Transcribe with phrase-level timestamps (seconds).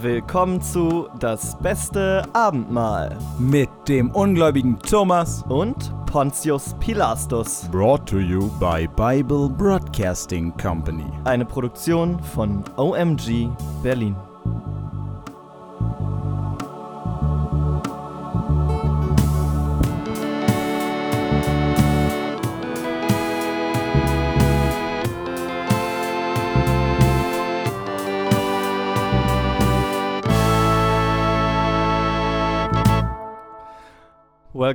[0.00, 7.68] willkommen zu Das beste Abendmahl mit dem ungläubigen Thomas und Pontius Pilastus.
[7.70, 11.04] Brought to you by Bible Broadcasting Company.
[11.24, 13.50] Eine Produktion von OMG
[13.82, 14.16] Berlin.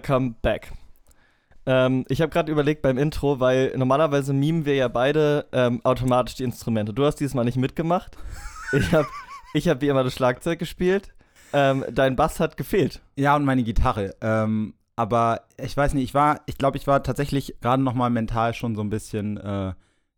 [0.08, 0.72] Welcome back.
[1.66, 6.36] Ähm, ich habe gerade überlegt beim Intro, weil normalerweise mimen wir ja beide ähm, automatisch
[6.36, 6.94] die Instrumente.
[6.94, 8.16] Du hast dieses Mal nicht mitgemacht.
[8.72, 9.08] Ich habe
[9.54, 11.14] ich hab wie immer das Schlagzeug gespielt.
[11.52, 13.02] Ähm, dein Bass hat gefehlt.
[13.18, 14.16] Ja, und meine Gitarre.
[14.22, 18.10] Ähm, aber ich weiß nicht, ich war, ich glaube, ich war tatsächlich gerade noch mal
[18.10, 19.74] mental schon so ein bisschen äh,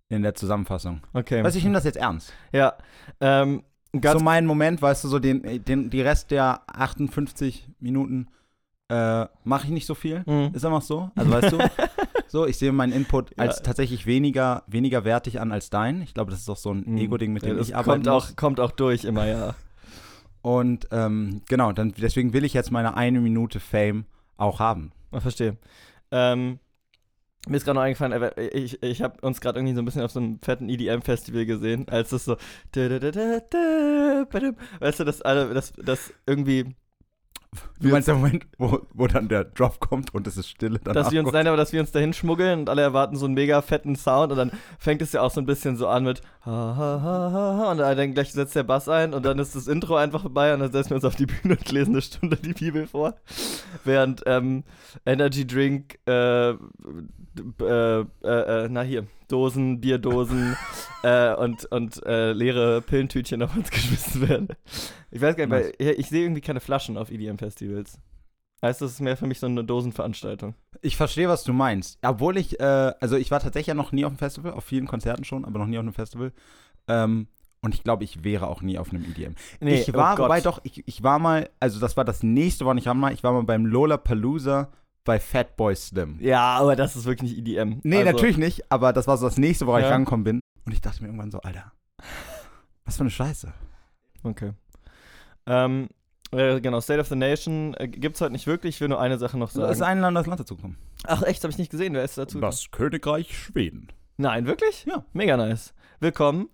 [0.09, 1.01] in der Zusammenfassung.
[1.13, 1.43] Okay.
[1.43, 2.31] Weißt du, ich nehme das jetzt ernst.
[2.51, 2.75] Ja.
[3.21, 8.27] Ähm, so mein Moment, weißt du, so den, den, die Rest der 58 Minuten
[8.89, 10.23] äh, mache ich nicht so viel.
[10.25, 10.49] Mhm.
[10.53, 11.09] Ist einfach so.
[11.15, 11.57] Also weißt du,
[12.27, 13.63] so, ich sehe meinen Input als Ja.
[13.63, 16.01] tatsächlich weniger, weniger wertig an als dein.
[16.01, 16.97] Ich glaube, das ist auch so ein Mhm.
[16.97, 17.91] Ego-Ding, mit dem das ich arbeite.
[17.91, 19.55] kommt auch, kommt auch durch immer, ja.
[20.41, 24.05] Und ähm, genau, dann, deswegen will ich jetzt meine eine Minute Fame
[24.37, 24.91] auch haben.
[25.11, 25.57] Ich verstehe.
[26.11, 26.59] Ähm,
[27.47, 30.01] mir ist gerade noch eingefallen, äh, ich, ich habe uns gerade irgendwie so ein bisschen
[30.01, 32.37] auf so einem fetten EDM-Festival gesehen, als das so.
[34.79, 36.75] Weißt du, dass alle, das, das irgendwie.
[37.79, 41.03] Du meinst der Moment, wo, wo dann der Drop kommt und es ist Stille danach
[41.03, 43.33] dass wir uns, nein, aber dass wir uns dahin schmuggeln und alle erwarten so einen
[43.33, 46.21] mega fetten Sound und dann fängt es ja auch so ein bisschen so an mit
[46.45, 49.67] ha, ha, ha, ha, und dann gleich setzt der Bass ein und dann ist das
[49.67, 52.35] Intro einfach vorbei und dann setzen wir uns auf die Bühne und lesen eine Stunde
[52.35, 53.15] die Bibel vor.
[53.83, 54.63] Während ähm,
[55.05, 56.55] Energy Drink, äh, äh,
[57.61, 60.57] äh, äh, na hier, Dosen, Bierdosen
[61.03, 64.47] äh, und, und äh, leere Pillentütchen auf uns geschmissen werden.
[65.11, 67.99] Ich weiß gar nicht, weil ich, ich sehe irgendwie keine Flaschen auf EDM-Festivals.
[68.61, 70.53] Heißt, das ist mehr für mich so eine Dosenveranstaltung.
[70.81, 71.97] Ich verstehe, was du meinst.
[72.01, 74.85] Obwohl ich, äh, also ich war tatsächlich ja noch nie auf einem Festival, auf vielen
[74.85, 76.33] Konzerten schon, aber noch nie auf einem Festival.
[76.87, 77.27] Ähm,
[77.61, 79.35] und ich glaube, ich wäre auch nie auf einem EDM.
[79.61, 80.25] Nee, ich oh war, Gott.
[80.25, 83.13] wobei doch, ich, ich war mal, also das war das nächste, wann ich war mal,
[83.13, 84.69] ich war mal beim Lollapalooza
[85.05, 86.17] bei Fatboy Slim.
[86.19, 87.79] Ja, aber das ist wirklich nicht EDM.
[87.83, 89.91] Nee, Also, natürlich nicht, aber das war so das nächste, woran ich Ja.
[89.93, 90.39] rangekommen bin.
[90.65, 91.71] Und ich dachte mir irgendwann so, Alter,
[92.85, 93.51] was für eine Scheiße.
[94.23, 94.51] Okay.
[95.47, 95.89] Ähm,
[96.31, 98.75] äh, genau, State of the Nation äh, gibt's heute nicht wirklich.
[98.75, 99.83] Ich will nur eine Sache noch Es ist sagen.
[99.91, 100.77] einladend, das Land dazukommen.
[101.05, 101.43] Ach, echt?
[101.43, 101.93] Habe ich nicht gesehen.
[101.93, 102.39] Wer ist dazu?
[102.39, 103.87] Das Königreich Schweden.
[104.17, 104.85] Nein, wirklich?
[104.85, 105.05] Ja.
[105.13, 105.73] Mega nice.
[105.99, 106.49] Willkommen.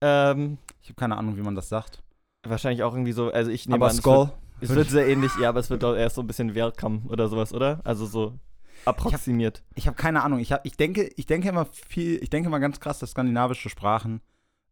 [0.00, 2.02] Ähm, Ich habe keine Ahnung, wie man das sagt.
[2.46, 4.30] wahrscheinlich auch irgendwie so, also ich nehme aber an, Skull.
[4.60, 7.28] Es wird sehr ähnlich, ja, aber es wird doch erst so ein bisschen Welcome oder
[7.28, 7.80] sowas, oder?
[7.84, 8.38] Also so
[8.84, 9.62] approximiert.
[9.74, 10.38] Ich habe keine Ahnung.
[10.40, 13.68] Ich, hab, ich, denke, ich denke immer viel, ich denke immer ganz krass, dass skandinavische
[13.68, 14.20] Sprachen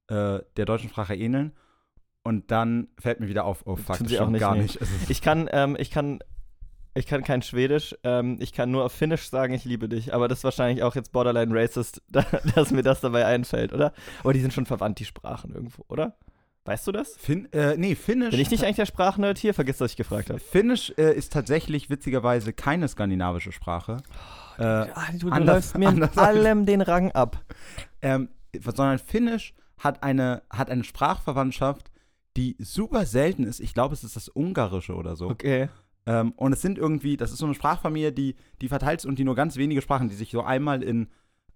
[0.08, 1.52] äh, der deutschen Sprache ähneln.
[2.22, 4.62] Und dann fällt mir wieder auf, oh fuck, das auch nicht, gar nee.
[4.62, 4.80] nicht.
[5.08, 6.18] Ich kann, ähm, ich kann,
[6.94, 7.96] ich kann kein Schwedisch.
[8.02, 10.12] Ähm, ich kann nur auf Finnisch sagen, ich liebe dich.
[10.12, 12.22] Aber das ist wahrscheinlich auch jetzt borderline racist, da,
[12.54, 13.92] dass mir das dabei einfällt, oder?
[14.20, 16.16] Aber die sind schon verwandt, die Sprachen irgendwo, oder?
[16.66, 17.16] Weißt du das?
[17.16, 18.30] Fin äh, nee, Finnisch.
[18.30, 19.54] Bin ich nicht eigentlich der Sprachnerd hier?
[19.54, 20.40] Vergiss, dass ich gefragt habe.
[20.40, 23.98] Finnisch äh, ist tatsächlich witzigerweise keine skandinavische Sprache.
[24.58, 27.42] Äh, Ah, du, du anders- läufst mir in allem den Rang ab.
[28.02, 28.28] ähm,
[28.60, 31.90] sondern Finnisch hat eine, hat eine Sprachverwandtschaft,
[32.36, 33.60] die super selten ist.
[33.60, 35.28] Ich glaube, es ist das Ungarische oder so.
[35.30, 35.68] Okay.
[36.06, 39.18] Ähm, und es sind irgendwie, das ist so eine Sprachfamilie, die, die verteilt ist und
[39.18, 41.08] die nur ganz wenige Sprachen, die sich so einmal in,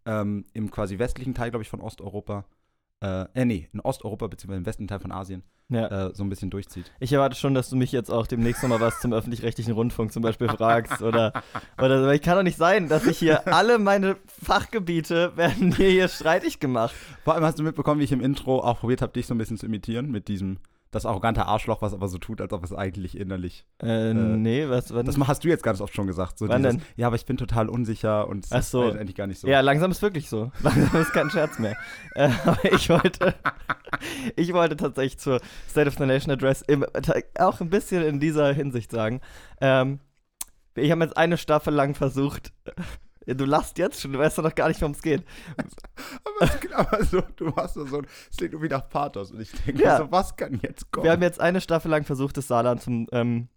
[0.07, 2.60] ähm, im quasi westlichen Teil, glaube ich, von Osteuropa, äh,
[3.01, 6.09] äh, nee, in Osteuropa beziehungsweise im westlichen Teil von Asien, Ja.
[6.09, 6.93] äh, so ein bisschen durchzieht.
[7.01, 10.23] Ich erwarte schon, dass du mich jetzt auch demnächst nochmal was zum öffentlich-rechtlichen Rundfunk zum
[10.23, 11.33] Beispiel fragst oder,
[11.81, 16.09] oder Ich kann doch nicht sein, dass ich hier alle meine Fachgebiete werden mir hier
[16.09, 16.95] streitig gemacht.
[17.25, 19.39] Vor allem hast du mitbekommen, wie ich im Intro auch probiert habe, dich so ein
[19.39, 20.59] bisschen zu imitieren mit diesem,
[20.91, 23.65] das arrogante Arschloch, was aber so tut, als ob es eigentlich innerlich.
[23.81, 26.39] Äh, nee, was, was Das hast du jetzt ganz oft schon gesagt.
[26.39, 26.87] So Wann dieses, denn?
[26.97, 28.83] Ja, aber ich bin total unsicher und es Ach ist so.
[28.83, 29.47] halt eigentlich gar nicht so.
[29.47, 30.51] Ja, langsam ist wirklich so.
[30.63, 31.77] Langsam ist kein Scherz mehr.
[32.15, 33.35] Äh, aber ich wollte,
[34.37, 36.85] ich wollte tatsächlich zur State of the Nation Address im,
[37.39, 39.21] auch ein bisschen in dieser Hinsicht sagen.
[39.61, 40.01] Ähm,
[40.75, 42.53] ich habe jetzt eine Staffel lang versucht.
[43.35, 45.25] Du lachst jetzt schon, du weißt doch noch gar nicht, worum es geht.
[46.25, 48.01] Aber, es- aber so, du hast so, so
[48.31, 49.99] es klingt irgendwie nach Pathos und ich denke Ja.
[49.99, 51.05] so, was kann jetzt kommen?
[51.05, 53.49] Wir haben jetzt eine Staffel lang versucht, das Saarland zum, ähm,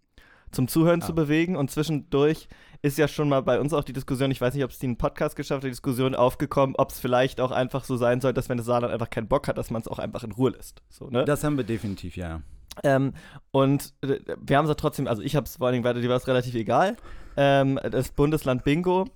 [0.52, 1.06] zum Zuhören Ah.
[1.06, 2.48] zu bewegen und zwischendurch
[2.82, 4.86] ist ja schon mal bei uns auch die Diskussion, ich weiß nicht, ob es die
[4.86, 8.34] einen Podcast geschafft hat, die Diskussion aufgekommen, ob es vielleicht auch einfach so sein soll,
[8.34, 10.50] dass wenn das Saarland einfach keinen Bock hat, dass man es auch einfach in Ruhe
[10.50, 10.82] lässt.
[10.90, 11.24] So, ne?
[11.24, 12.42] das haben wir definitiv, ja.
[12.82, 13.14] Ähm,
[13.52, 16.00] und äh, wir haben es ja trotzdem, also ich habe es vor allen Dingen weiter,
[16.00, 16.96] dir war es relativ egal.
[17.36, 19.06] Ähm, das Bundesland Bingo.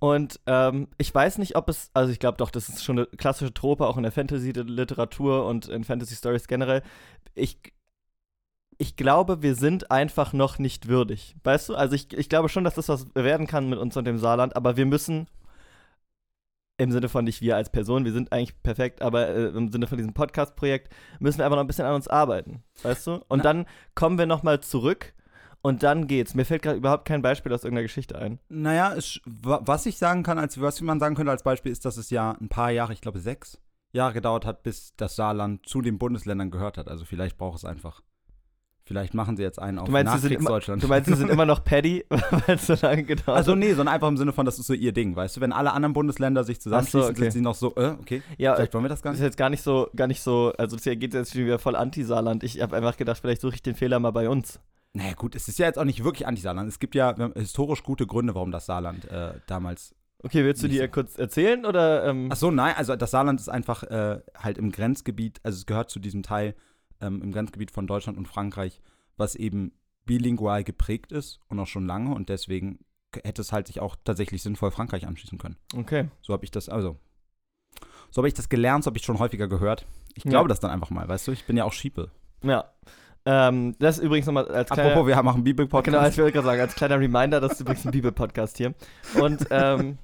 [0.00, 3.06] Und ähm, ich weiß nicht, ob es, also ich glaube doch, das ist schon eine
[3.06, 6.82] klassische Trope, auch in der Fantasy-Literatur und in Fantasy-Stories generell.
[7.34, 7.58] Ich
[8.78, 11.36] ich glaube, wir sind einfach noch nicht würdig.
[11.44, 11.74] Weißt du?
[11.74, 14.56] Also ich, ich glaube schon, dass das was werden kann mit uns und dem Saarland,
[14.56, 15.26] aber wir müssen
[16.78, 19.86] im Sinne von nicht wir als Person, wir sind eigentlich perfekt, aber äh, im Sinne
[19.86, 23.12] von diesem Podcast-Projekt müssen wir einfach noch ein bisschen an uns arbeiten, weißt du?
[23.28, 23.42] Und Na.
[23.42, 25.12] dann kommen wir nochmal zurück
[25.62, 26.34] und dann geht's.
[26.34, 28.38] Mir fällt gerade überhaupt kein Beispiel aus irgendeiner Geschichte ein.
[28.48, 31.84] Naja, es, wa- was ich sagen kann, als was man sagen könnte als Beispiel, ist,
[31.84, 33.58] dass es ja ein paar Jahre, ich glaube sechs
[33.92, 36.88] Jahre gedauert hat, bis das Saarland zu den Bundesländern gehört hat.
[36.88, 38.02] Also vielleicht braucht es einfach.
[38.84, 40.82] Vielleicht machen sie jetzt einen auf Du meinst, sie sind immer, Nachkriegsdeutschland.
[40.82, 43.94] du meinst, sie sind immer noch Paddy, weil es so lange gedauert also nee, sondern
[43.94, 45.40] einfach im Sinne von, das ist so ihr Ding, weißt du?
[45.40, 47.20] Wenn alle anderen Bundesländer sich zusammenschließen, okay.
[47.20, 49.28] sind sie noch so, äh, okay, Ja, vielleicht wollen wir das gar Das ist nicht.
[49.28, 51.76] jetzt gar nicht so, gar nicht so, also das hier geht jetzt schon wieder voll
[51.76, 52.42] anti-Saarland.
[52.42, 54.58] Ich habe einfach gedacht, vielleicht suche ich den Fehler mal bei uns.
[54.92, 56.68] Naja gut, es ist ja jetzt auch nicht wirklich Anti-Saarland.
[56.68, 60.88] Es gibt ja historisch gute Gründe, warum das Saarland äh, damals Okay, willst du so.
[60.88, 62.04] kurz erzählen oder?
[62.06, 65.64] Ähm, Ach so, nein, also das Saarland ist einfach äh, halt im Grenzgebiet, also es
[65.64, 66.54] gehört zu diesem Teil
[67.00, 68.82] ähm, im Grenzgebiet von Deutschland und Frankreich,
[69.16, 69.72] was eben
[70.04, 72.80] bilingual geprägt ist und auch schon lange und deswegen
[73.24, 75.56] hätte es halt sich auch tatsächlich sinnvoll Frankreich anschließen können.
[75.74, 76.08] okay.
[76.20, 76.98] So habe ich das, also,
[78.10, 79.86] so habe ich das gelernt, so habe ich schon häufiger gehört.
[80.14, 80.30] Ich Ja.
[80.30, 82.10] glaube das dann einfach mal, weißt du, ich bin ja auch Schiepel.
[82.42, 82.70] Ja.
[83.26, 84.90] Ähm, das ist übrigens nochmal als kleiner.
[84.90, 86.12] Apropos, wir machen Genau, Bibel-Podcast.
[86.12, 88.74] ich wollte gerade sagen, als kleiner Reminder, das ist übrigens ein Bibel-Podcast hier.
[89.20, 89.98] Und ähm,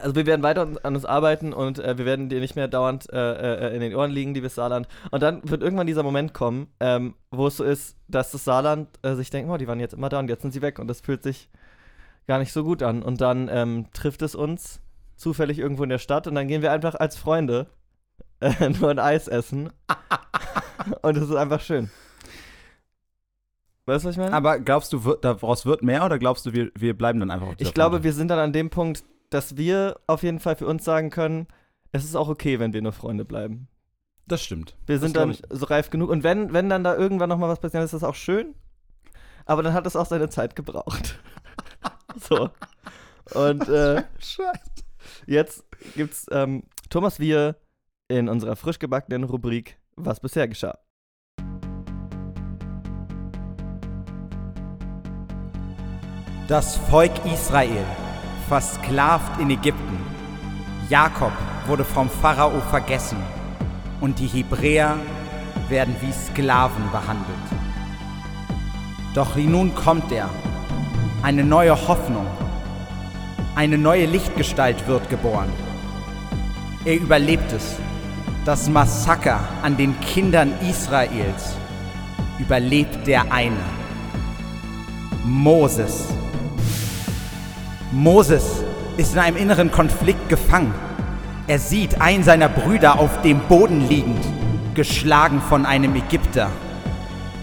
[0.00, 3.12] also wir werden weiter an uns arbeiten und äh, wir werden dir nicht mehr dauernd
[3.12, 4.88] äh, äh, in den Ohren liegen, liebes Saarland.
[5.10, 8.88] Und dann wird irgendwann dieser Moment kommen, ähm, wo es so ist, dass das Saarland
[9.02, 10.88] äh, sich denkt, oh, die waren jetzt immer da und jetzt sind sie weg und
[10.88, 11.50] das fühlt sich
[12.26, 13.02] gar nicht so gut an.
[13.02, 14.80] Und dann ähm, trifft es uns
[15.16, 17.66] zufällig irgendwo in der Stadt und dann gehen wir einfach als Freunde
[18.40, 19.72] äh, nur ein Eis essen.
[21.02, 21.90] und es ist einfach schön.
[23.86, 24.32] Weißt du, was ich meine?
[24.34, 27.54] Aber glaubst du, daraus wird mehr oder glaubst du, wir, wir bleiben dann einfach auf
[27.58, 28.04] Ich glaube, Freundschaft?
[28.04, 31.48] wir sind dann an dem Punkt, dass wir auf jeden Fall für uns sagen können,
[31.90, 33.68] es ist auch okay, wenn wir nur Freunde bleiben.
[34.26, 34.76] Das stimmt.
[34.86, 36.08] Wir sind dann so reif genug.
[36.10, 38.54] Und wenn, wenn dann da irgendwann noch mal was passiert, ist das auch schön.
[39.44, 41.18] Aber dann hat es auch seine Zeit gebraucht.
[42.16, 42.50] so.
[43.34, 44.60] Und äh, Scheiße.
[45.26, 45.64] jetzt
[45.96, 47.56] gibt's ähm, Thomas Wir
[48.08, 50.78] in unserer frisch gebackenen Rubrik Was bisher geschah.
[56.48, 57.84] Das Volk Israel,
[58.48, 59.96] versklavt in Ägypten.
[60.88, 61.30] Jakob
[61.68, 63.18] wurde vom Pharao vergessen
[64.00, 64.96] und die Hebräer
[65.68, 67.46] werden wie Sklaven behandelt.
[69.14, 70.28] Doch nun kommt er.
[71.22, 72.26] Eine neue Hoffnung.
[73.54, 75.52] Eine neue Lichtgestalt wird geboren.
[76.84, 77.76] Er überlebt es.
[78.44, 81.54] Das Massaker an den Kindern Israels
[82.40, 83.62] überlebt der eine.
[85.24, 86.08] Moses.
[87.92, 88.64] Moses
[88.96, 90.72] ist in einem inneren Konflikt gefangen.
[91.46, 94.24] Er sieht einen seiner Brüder auf dem Boden liegend,
[94.74, 96.48] geschlagen von einem Ägypter.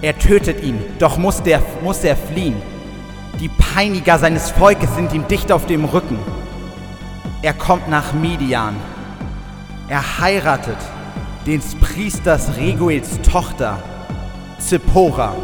[0.01, 2.55] Er tötet ihn, doch muss, der, muss er fliehen.
[3.39, 6.17] Die Peiniger seines Volkes sind ihm dicht auf dem Rücken.
[7.43, 8.75] Er kommt nach Midian.
[9.87, 10.77] Er heiratet
[11.45, 13.77] den Priesters Reguels Tochter,
[14.57, 15.35] Zippora.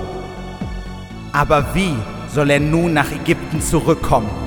[1.31, 1.95] Aber wie
[2.33, 4.44] soll er nun nach Ägypten zurückkommen?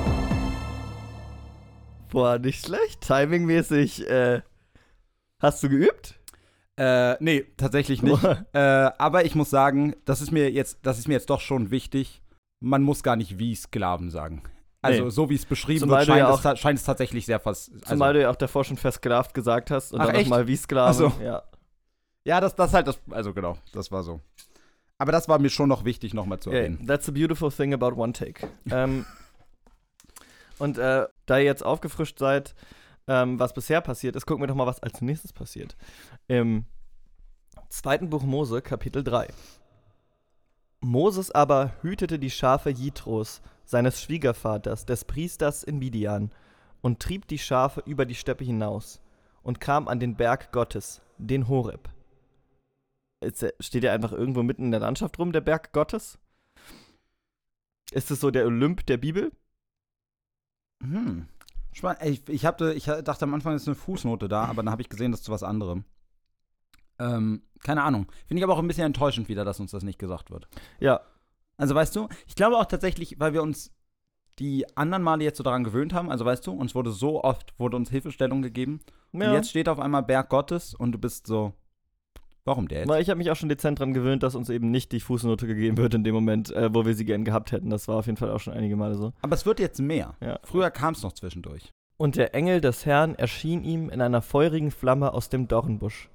[2.11, 3.01] Boah, nicht schlecht.
[3.01, 4.07] Timingmäßig.
[4.09, 4.41] Äh,
[5.39, 6.15] hast du geübt?
[6.77, 8.23] Äh, nee, tatsächlich nicht.
[8.53, 11.71] äh, aber ich muss sagen, das ist mir jetzt, das ist mir jetzt doch schon
[11.71, 12.21] wichtig.
[12.61, 14.43] Man muss gar nicht wie Sklaven sagen.
[14.81, 15.09] Also Nee.
[15.09, 17.69] so wie es beschrieben Zumal wird, scheint, ja es, ta- scheint es tatsächlich sehr fast.
[17.73, 20.55] Also, Zumal du ja auch davor schon versklavt gesagt hast und Ach, dann nochmal wie
[20.55, 20.93] Sklaven.
[21.11, 21.11] So.
[21.23, 21.43] Ja.
[22.23, 22.97] ja, das, das halt das.
[23.11, 24.21] Also genau, das war so.
[24.97, 26.87] Aber das war mir schon noch wichtig, nochmal zu Yeah, erwähnen.
[26.87, 28.47] that's a beautiful thing about one take.
[28.71, 29.05] ähm,
[30.59, 32.55] und äh, da ihr jetzt aufgefrischt seid,
[33.07, 35.75] ähm, was bisher passiert ist, gucken wir doch mal, was als nächstes passiert.
[36.27, 36.65] Im
[37.69, 39.27] zweiten Buch Mose, Kapitel 3.
[40.81, 46.31] Moses aber hütete die Schafe Jitros, seines Schwiegervaters, des Priesters in Midian,
[46.81, 49.01] und trieb die Schafe über die Steppe hinaus
[49.43, 51.89] und kam an den Berg Gottes, den Horeb.
[53.21, 56.17] Der, steht der einfach irgendwo mitten in der Landschaft rum, der Berg Gottes?
[57.91, 59.31] Ist es so der Olymp der Bibel?
[60.81, 61.27] Hm.
[61.73, 64.71] Spann- ey, Ich, ich, hatte, ich dachte am Anfang ist eine Fußnote da, aber dann
[64.71, 65.83] habe ich gesehen, das ist zu was anderem.
[66.99, 68.07] Ähm, keine Ahnung.
[68.27, 70.47] Finde ich aber auch ein bisschen enttäuschend wieder, dass uns das nicht gesagt wird.
[70.79, 71.01] Ja.
[71.57, 73.71] Also weißt du, ich glaube auch tatsächlich, weil wir uns
[74.39, 77.53] die anderen Male jetzt so daran gewöhnt haben, also weißt du, uns wurde so oft,
[77.59, 78.79] wurde uns Hilfestellung gegeben
[79.11, 79.27] ja.
[79.27, 81.53] und jetzt steht auf einmal Berg Gottes und du bist so,
[82.45, 82.89] warum der jetzt?
[82.89, 85.47] Weil ich habe mich auch schon dezent dran gewöhnt, dass uns eben nicht die Fußnote
[85.47, 87.69] gegeben wird in dem Moment, äh, wo wir sie gern gehabt hätten.
[87.69, 89.13] Das war auf jeden Fall auch schon einige Male so.
[89.21, 90.15] Aber es wird jetzt mehr.
[90.21, 90.39] Ja.
[90.43, 91.73] Früher kam es noch zwischendurch.
[91.97, 96.09] Und der Engel des Herrn erschien ihm in einer feurigen Flamme aus dem Dornbusch.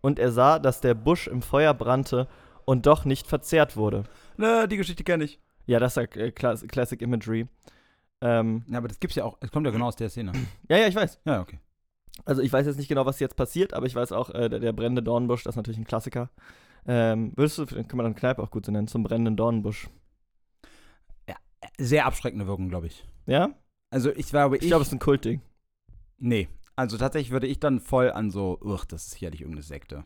[0.00, 2.26] Und er sah, dass der Busch im Feuer brannte
[2.64, 4.04] und doch nicht verzehrt wurde.
[4.36, 5.38] Ne, die Geschichte kenne ich.
[5.66, 7.46] Ja, das ist ja äh, Class Classic Imagery.
[8.22, 9.36] Ähm, Ja, aber das gibt's ja auch.
[9.40, 10.32] Es kommt ja genau aus der Szene.
[10.68, 11.20] ja, ja, ich weiß.
[11.24, 11.58] Ja, okay.
[12.24, 14.60] Also ich weiß jetzt nicht genau, was jetzt passiert, aber ich weiß auch, äh, der,
[14.60, 16.30] der brennende Dornbusch, das ist natürlich ein Klassiker.
[16.86, 19.88] Ähm, würdest du, kann man dann Kneipe auch gut so nennen, zum brennenden Dornbusch.
[21.78, 23.04] Sehr abschreckende Wirkung, glaube ich.
[23.26, 23.50] Ja?
[23.90, 24.62] Also ich glaube, ich.
[24.62, 25.40] Ich glaube, es ist ein Kultding.
[26.18, 26.48] nee.
[26.76, 30.04] Also tatsächlich würde ich dann voll an so, uch, das ist sicherlich irgendeine Sekte.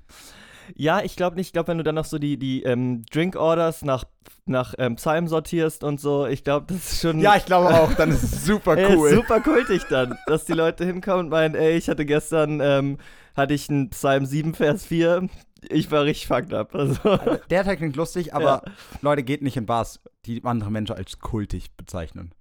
[0.77, 1.49] Ja, ich glaube nicht.
[1.49, 4.05] Ich glaube, wenn du dann noch so die, die ähm, Drink-Orders nach,
[4.47, 7.21] nach ähm, Psalm sortierst und so, ich glaube, das ist schon.
[7.21, 9.09] Ja, ich glaube auch, dann ist es super Ey, cool.
[9.11, 12.99] ist super kultig dann, dass die Leute hinkommen und meinen, ey, ich hatte gestern, ähm,
[13.37, 15.29] hatte ich einen Psalm 7, Vers 4.
[15.71, 16.75] Ich war richtig fucked up.
[16.75, 17.19] Also,
[17.51, 18.63] Der Teil klingt lustig, aber
[19.01, 22.33] Leute, geht nicht in Bars, die andere Menschen als kultig bezeichnen.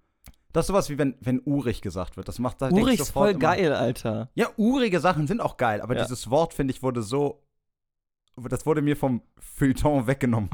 [0.51, 2.27] Das ist sowas wie wenn, wenn urig gesagt wird.
[2.27, 4.29] Das macht da Urig ist voll immer- geil, Alter.
[4.35, 6.03] Ja, urige Sachen sind auch geil, aber Ja.
[6.03, 7.41] dieses Wort, finde ich, wurde so.
[8.35, 10.49] Das wurde mir vom Feuilleton weggenommen.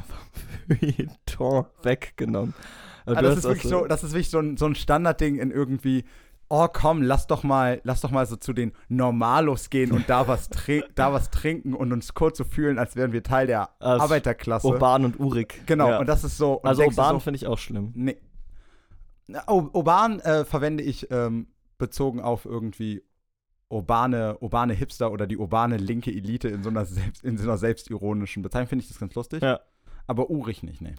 [1.26, 2.54] Tor weggenommen.
[3.06, 5.52] Ah, du das, ist wirklich so, das ist wirklich so ein, so ein Standardding in
[5.52, 6.04] irgendwie.
[6.52, 10.28] Oh komm, lass doch mal, lass doch mal so zu den Normalos gehen und da
[10.28, 10.50] was,
[10.96, 14.66] da was trinken und uns kurz so fühlen, als wären wir Teil der Als Arbeiterklasse.
[14.66, 15.62] Urban und urig.
[15.68, 16.00] Genau, Ja.
[16.00, 16.60] und das ist so.
[16.64, 17.92] Also urban so, finde ich auch schlimm.
[17.94, 18.18] Nee.
[19.48, 23.04] Urban äh, verwende ich ähm, bezogen auf irgendwie
[23.70, 27.58] urbane, urbane Hipster oder die urbane linke Elite in so einer, selbst, in so einer
[27.58, 28.68] selbstironischen Bezeichnung.
[28.68, 29.42] Finde ich das ganz lustig.
[29.42, 29.60] Ja.
[30.08, 30.96] Aber urig nicht, nee.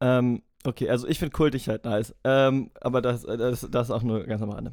[0.00, 2.14] Ähm, okay, also ich finde kultig halt nice.
[2.24, 4.72] Ähm, aber das, äh, das, das ist auch nur ganz am Rande.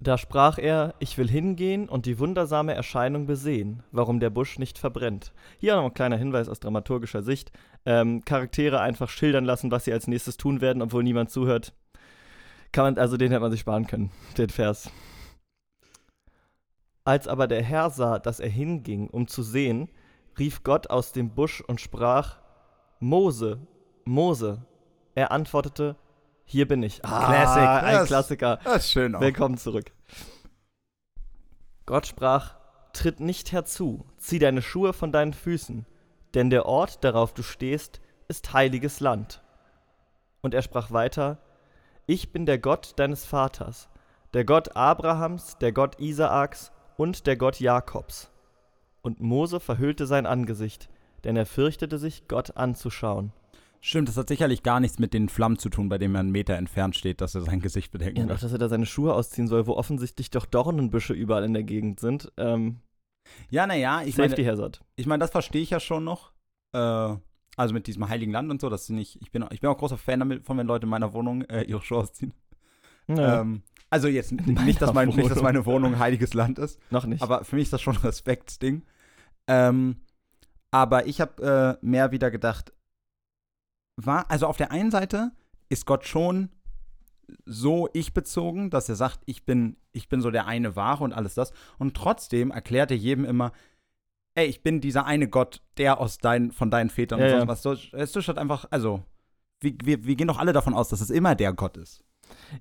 [0.00, 4.76] Da sprach er, ich will hingehen und die wundersame Erscheinung besehen, warum der Busch nicht
[4.78, 5.32] verbrennt.
[5.58, 7.52] Hier noch ein kleiner Hinweis aus dramaturgischer Sicht.
[7.86, 11.72] Ähm, Charaktere einfach schildern lassen, was sie als nächstes tun werden, obwohl niemand zuhört.
[12.72, 14.90] Kann man, also den hätte man sich sparen können, den Vers.
[17.04, 19.88] Als aber der Herr sah, dass er hinging, um zu sehen,
[20.38, 22.38] rief Gott aus dem Busch und sprach,
[23.00, 23.66] Mose,
[24.04, 24.64] Mose.
[25.14, 25.96] Er antwortete,
[26.44, 27.04] hier bin ich.
[27.04, 27.62] Ah, Classic.
[27.62, 28.60] ein Das- Klassiker.
[28.64, 29.20] Das ist schön auch.
[29.20, 29.92] Willkommen zurück.
[31.84, 32.54] Gott sprach,
[32.92, 35.84] tritt nicht herzu, zieh deine Schuhe von deinen Füßen,
[36.34, 39.42] denn der Ort, darauf du stehst, ist heiliges Land.
[40.40, 41.38] Und er sprach weiter,
[42.06, 43.88] ich bin der Gott deines Vaters,
[44.34, 48.30] der Gott Abrahams, der Gott Isaaks und der Gott Jakobs.
[49.02, 50.88] Und Mose verhüllte sein Angesicht,
[51.24, 53.32] denn er fürchtete sich, Gott anzuschauen.
[53.80, 56.30] Stimmt, das hat sicherlich gar nichts mit den Flammen zu tun, bei denen man einen
[56.32, 58.36] Meter entfernt steht, dass er sein Gesicht bedenken Ja, will.
[58.36, 61.98] dass er da seine Schuhe ausziehen soll, wo offensichtlich doch Dornenbüsche überall in der Gegend
[61.98, 62.30] sind.
[62.36, 62.78] Ähm,
[63.50, 64.80] Ja, naja, ich meine, Hazard.
[64.94, 66.32] ich meine, das verstehe ich ja schon noch.
[66.72, 67.16] Äh,
[67.56, 69.98] also mit diesem heiligen Land und so, das nicht, ich bin, ich bin auch großer
[69.98, 72.32] Fan damit, von wenn Leute in meiner Wohnung äh, ihre Schuhe ausziehen.
[73.08, 77.04] Ja, Ähm, also jetzt nicht dass, mein, nicht, dass meine Wohnung heiliges Land ist, noch
[77.04, 77.22] nicht.
[77.22, 78.82] aber für mich ist das schon ein Respektsding.
[79.46, 79.96] Ähm,
[80.70, 82.72] aber ich habe äh, mehr wieder gedacht,
[83.96, 85.32] war, also auf der einen Seite
[85.68, 86.48] ist Gott schon
[87.44, 91.12] so ich bezogen, dass er sagt, ich bin, ich bin so der eine Wahre und
[91.12, 91.52] alles das.
[91.78, 93.52] Und trotzdem erklärt er jedem immer,
[94.34, 97.48] ey, ich bin dieser eine Gott, der aus deinen, von deinen Vätern Ja, und sonst
[97.48, 97.62] was.
[97.62, 99.02] So, es ist halt einfach, also,
[99.60, 102.02] wir, wir, wir gehen doch alle davon aus, dass es immer der Gott ist.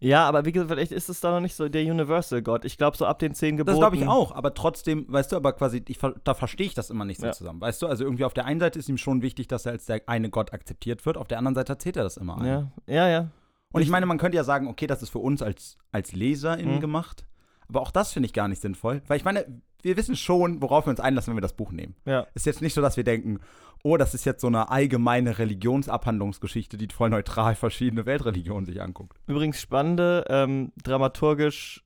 [0.01, 2.65] ja, aber wie gesagt, vielleicht ist es da noch nicht so der Universal Gott.
[2.65, 3.79] Ich glaube, so ab den zehn Geboten.
[3.79, 6.89] Das glaube ich auch, aber trotzdem, weißt du, aber quasi, ich, da verstehe ich das
[6.89, 7.31] immer nicht so Ja.
[7.31, 7.61] zusammen.
[7.61, 9.85] Weißt du, also irgendwie auf der einen Seite ist ihm schon wichtig, dass er als
[9.85, 12.37] der eine Gott akzeptiert wird, auf der anderen Seite erzählt er das immer.
[12.39, 12.45] ein.
[12.45, 13.27] Ja, ja, ja.
[13.71, 16.75] Und ich meine, man könnte ja sagen, okay, das ist für uns als, als LeserInnen
[16.75, 16.81] Mhm.
[16.81, 17.23] gemacht,
[17.71, 19.45] aber auch das finde ich gar nicht sinnvoll, weil ich meine,
[19.81, 21.95] wir wissen schon, worauf wir uns einlassen, wenn wir das Buch nehmen.
[22.05, 22.27] ja.
[22.33, 23.39] Ist jetzt nicht so, dass wir denken,
[23.83, 29.17] oh, das ist jetzt so eine allgemeine Religionsabhandlungsgeschichte, die voll neutral verschiedene Weltreligionen sich anguckt.
[29.25, 31.83] Übrigens spannende, ähm, dramaturgisch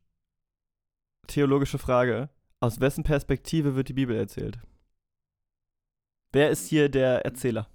[1.28, 2.30] theologische Frage.
[2.60, 4.60] Aus wessen Perspektive wird die Bibel erzählt?
[6.32, 7.68] Wer ist hier der Erzähler?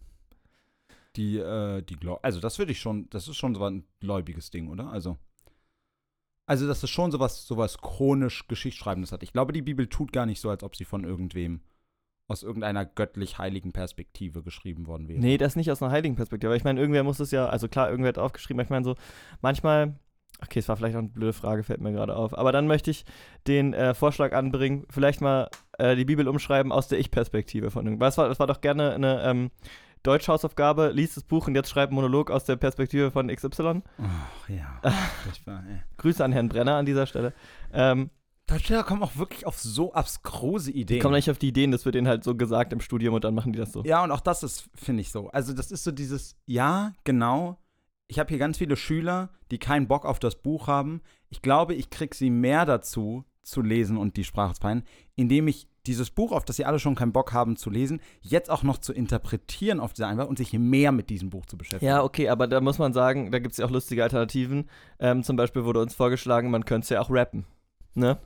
[1.16, 4.50] Die, äh, die Gläu also das würde ich schon, das ist schon so ein gläubiges
[4.50, 4.90] Ding, oder?
[4.90, 5.18] Also,
[6.50, 9.22] also das ist schon sowas, sowas chronisch Geschichtsschreibendes hat.
[9.22, 11.60] Ich glaube, die Bibel tut gar nicht so, als ob sie von irgendwem
[12.26, 15.20] aus irgendeiner göttlich heiligen Perspektive geschrieben worden wäre.
[15.20, 16.48] Nee, das nicht aus einer heiligen Perspektive.
[16.48, 18.84] Aber ich meine, irgendwer muss es ja, also klar, irgendwer hat aufgeschrieben, aber ich meine
[18.84, 18.96] so,
[19.40, 19.94] manchmal,
[20.42, 22.36] okay, es war vielleicht auch eine blöde Frage, fällt mir gerade auf.
[22.36, 23.04] Aber dann möchte ich
[23.46, 28.16] den äh, Vorschlag anbringen, vielleicht mal äh, die Bibel umschreiben aus der Ich-Perspektive von irgendwas.
[28.16, 29.50] Das war, das war doch gerne eine ähm,
[30.02, 33.82] Deutschhausaufgabe, liest das Buch und jetzt schreibt Monolog aus der Perspektive von XY.
[33.98, 34.80] Ach ja.
[35.98, 37.34] Grüße an Herrn Brenner an dieser Stelle.
[37.72, 38.10] Ähm,
[38.50, 40.86] Darsteller kommen auch wirklich auf so abstruse Ideen.
[40.86, 43.22] die kommen nicht auf die Ideen, das wird denen halt so gesagt im Studium und
[43.22, 43.84] dann machen die das so.
[43.84, 45.28] Ja, und auch das ist, finde ich so.
[45.30, 47.58] Also, das ist so dieses, ja, genau.
[48.08, 51.00] Ich habe hier ganz viele Schüler, die keinen Bock auf das Buch haben.
[51.28, 54.82] Ich glaube, ich kriege sie mehr dazu, zu lesen und die Sprache zu feiern,
[55.14, 58.50] indem ich dieses Buch, auf das sie alle schon keinen Bock haben zu lesen, jetzt
[58.50, 61.86] auch noch zu interpretieren auf diese Einwahl und sich mehr mit diesem Buch zu beschäftigen.
[61.86, 64.68] Ja, okay, aber da muss man sagen, da gibt es ja auch lustige Alternativen.
[64.98, 67.46] Ähm, zum Beispiel wurde uns vorgeschlagen, man könnte es ja auch rappen.
[67.94, 68.18] Ne?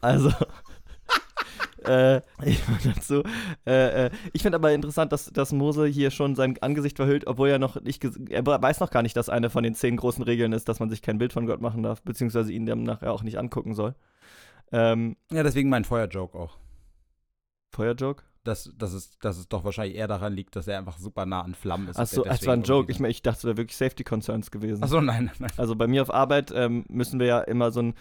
[0.00, 0.30] Also.
[1.86, 3.22] äh, ich dazu.
[3.66, 7.48] Äh, äh, ich finde aber interessant, dass, dass Mose hier schon sein Angesicht verhüllt, obwohl
[7.48, 8.04] er noch nicht.
[8.30, 10.90] Er weiß noch gar nicht, dass eine von den zehn großen Regeln ist, dass man
[10.90, 13.94] sich kein Bild von Gott machen darf, beziehungsweise ihn dann nachher auch nicht angucken soll.
[14.72, 16.56] Ähm, ja, deswegen mein Feuerjoke auch.
[17.72, 18.22] Feuerjoke?
[18.44, 21.42] Dass, dass, es, dass es doch wahrscheinlich eher daran liegt, dass er einfach super nah
[21.42, 21.96] an Flammen ist.
[21.96, 22.90] Achso, es war ein Joke.
[22.90, 24.82] Ich, ich dachte, es wäre wirklich Safety Concerns gewesen.
[24.82, 25.52] Achso, nein, nein.
[25.56, 27.94] Also bei mir auf Arbeit ähm, müssen wir ja immer so ein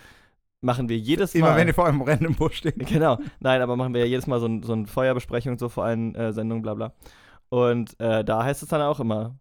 [0.61, 1.51] machen wir jedes Immer Mal.
[1.51, 2.75] Immer wenn ihr vor einem Rennen im Busch steht.
[2.87, 3.19] Genau.
[3.39, 6.15] Nein, aber machen wir ja jedes Mal so ein, so ein Feuerbesprechung so vor allen
[6.15, 6.93] äh, Sendungen, bla bla.
[7.49, 9.37] Und äh, da heißt es dann auch immer,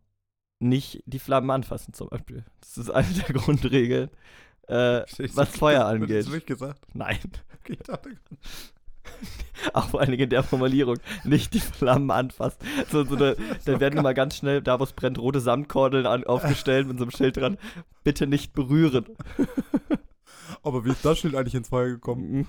[0.59, 2.45] nicht die Flammen anfassen zum Beispiel.
[2.61, 4.11] Das ist eine der Grundregeln,
[4.69, 5.03] äh,
[5.35, 6.19] was Feuer angeht.
[6.19, 6.87] Hast du wirklich gesagt?
[6.95, 7.19] Nein.
[7.61, 8.11] Okay, ich dachte,
[9.73, 12.59] auch vor allen Dingen in der Formulierung, nicht die Flammen anfassen.
[12.91, 16.25] So, so eine, dann werden immer ganz schnell, da wo es brennt, rote Sandkordeln an,
[16.25, 17.59] aufgestellt mit so einem Schild dran.
[18.05, 19.07] Bitte nicht berühren.
[20.63, 22.31] Aber wie ist das Schild eigentlich ins Feuer gekommen?
[22.31, 22.47] Mhm.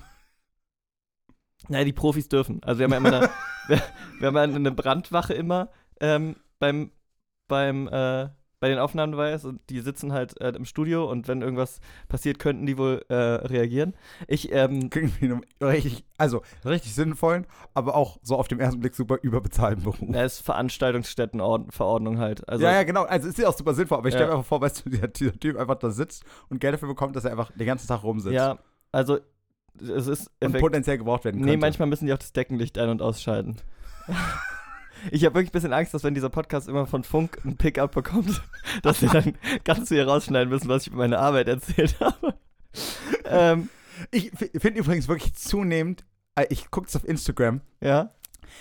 [1.68, 2.62] Naja, die Profis dürfen.
[2.63, 3.30] Also wir haben ja immer eine,
[3.68, 3.82] wir,
[4.20, 6.91] wir haben eine Brandwache immer ähm, beim,
[7.48, 8.30] beim, äh,
[8.62, 11.82] bei den Aufnahmen dabei ist und die sitzen halt äh, im Studio und wenn irgendwas
[12.08, 13.96] passiert, könnten die wohl äh, reagieren.
[14.27, 14.89] Ich, ähm,
[15.62, 19.98] richtig, also richtig sinnvollen, aber auch so auf den ersten Blick super überbezahlten Beruf.
[20.01, 22.48] Das ist Veranstaltungsstättenverordnung halt.
[22.48, 23.03] Also, ja, ja, genau.
[23.03, 25.08] Also ist ja auch super sinnvoll, aber ich stelle mir einfach vor, weißt du, dieser,
[25.08, 28.03] dieser Typ einfach da sitzt und Geld dafür bekommt, dass er einfach den ganzen Tag
[28.03, 28.36] rumsitzt.
[28.36, 28.60] Ja,
[28.91, 29.18] also
[29.82, 31.50] es ist und potenziell gebraucht werden könnte.
[31.51, 33.58] Nee, manchmal müssen die auch das Deckenlicht ein- und ausschalten.
[35.10, 37.93] Ich habe wirklich ein bisschen Angst, dass wenn dieser Podcast immer von Funk ein Pickup
[37.93, 38.41] bekommt,
[38.84, 42.36] dass sie dann ganz viel rausschneiden müssen, was ich über meine Arbeit erzählt habe.
[43.25, 43.70] ähm,
[44.12, 46.05] ich finde übrigens wirklich zunehmend,
[46.36, 47.62] äh, ich gucke es auf Instagram.
[47.81, 48.13] Ja.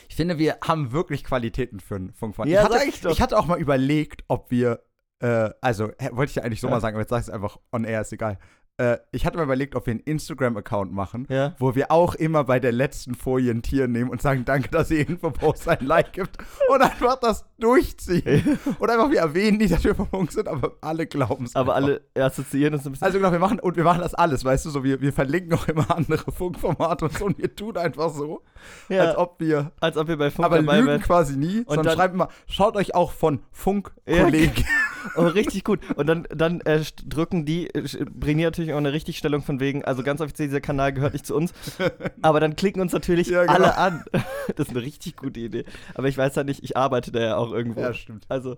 [0.08, 2.48] Ich finde, wir haben wirklich Qualitäten für einen Funkfan.
[2.48, 3.10] Ja, ich, hatte, sag ich, doch.
[3.10, 4.84] ich hatte auch mal überlegt, ob wir,
[5.18, 6.74] äh, also wollte ich ja eigentlich so ja.
[6.74, 8.38] mal sagen, aber jetzt sag ich es einfach on air, ist egal
[8.80, 11.54] äh, ich hatte mir überlegt, ob wir einen Instagram-Account machen, ja.
[11.58, 14.90] wo wir auch immer bei der letzten Folie ein Tier nehmen und sagen, danke, dass
[14.90, 16.38] ihr Infopost ein Like gibt
[16.68, 18.58] und einfach das durchziehen.
[18.78, 21.54] und einfach wir erwähnen die, dass wir vom Funk sind, aber alle glauben es.
[21.54, 23.04] Aber alle assoziieren es ein bisschen.
[23.04, 25.52] Also genau, wir machen, und wir machen das alles, weißt du, so wir, wir verlinken
[25.52, 28.42] auch immer andere Funkformate und so und wir tun einfach so,
[28.88, 29.04] ja.
[29.04, 29.72] als ob wir.
[29.80, 31.02] Als ob wir bei Funk aber dabei lügen wären.
[31.02, 34.54] quasi nie, und sondern schreiben immer, schaut euch auch von Funk-Kollegen.
[34.56, 34.64] Ja.
[35.16, 35.80] oh, richtig gut.
[35.96, 39.84] Und dann, dann äh, drücken die, äh, bringen die natürlich auch eine Richtigstellung von wegen,
[39.84, 41.52] also ganz offiziell, dieser Kanal gehört nicht zu uns.
[42.22, 43.54] Aber dann klicken uns natürlich ja, genau.
[43.54, 44.04] alle an.
[44.56, 45.64] Das ist eine richtig gute Idee.
[45.94, 47.80] Aber ich weiß ja nicht, ich arbeite da ja auch irgendwo.
[47.80, 48.26] Ja, stimmt.
[48.28, 48.56] Also.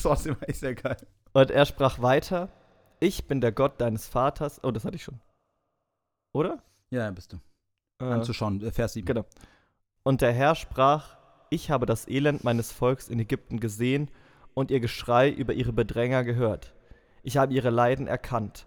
[0.00, 0.96] Trotzdem ist sehr geil.
[1.32, 2.50] Und er sprach weiter:
[3.00, 4.62] Ich bin der Gott deines Vaters.
[4.62, 5.20] Oh, das hatte ich schon.
[6.32, 6.62] Oder?
[6.90, 7.38] Ja, bist du.
[8.00, 9.06] Äh, Anzuschauen, äh, Vers 7.
[9.06, 9.24] Genau.
[10.02, 11.16] Und der Herr sprach:
[11.50, 14.08] Ich habe das Elend meines Volks in Ägypten gesehen
[14.54, 16.74] und ihr Geschrei über ihre Bedränger gehört.
[17.22, 18.66] Ich habe ihre Leiden erkannt.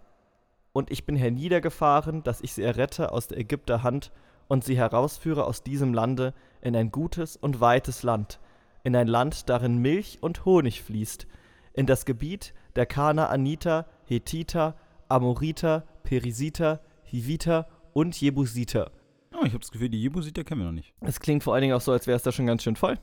[0.75, 4.11] Und ich bin herniedergefahren, dass ich sie errette aus der Ägypter Hand
[4.49, 8.41] und sie herausführe aus diesem Lande in ein gutes und weites Land,
[8.83, 11.27] in ein Land, darin Milch und Honig fließt,
[11.71, 14.75] in das Gebiet der Kanaaniter, Hethiter,
[15.07, 18.91] Amoriter, Perisiter, Hiviter und Jebusiter.
[19.33, 20.93] Oh, ich habe das Gefühl, die Jebusiter kennen wir noch nicht.
[20.99, 22.99] Es klingt vor allen Dingen auch so, als wäre es da schon ganz schön voll.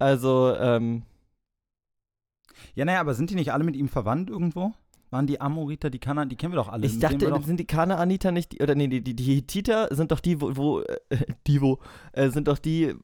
[0.00, 1.04] Also, ähm,
[2.74, 4.74] ja, naja, aber sind die nicht alle mit ihm verwandt irgendwo?
[5.10, 6.84] Waren die Amoriter, die Kanaan, die kennen wir doch alle.
[6.84, 10.20] Ich dachte, sind die Kanaaniter nicht, die, oder nee, die, die, die Hittiter sind doch
[10.20, 10.96] die, wo, wo äh,
[11.46, 11.78] die, wo,
[12.12, 12.94] äh, sind doch die,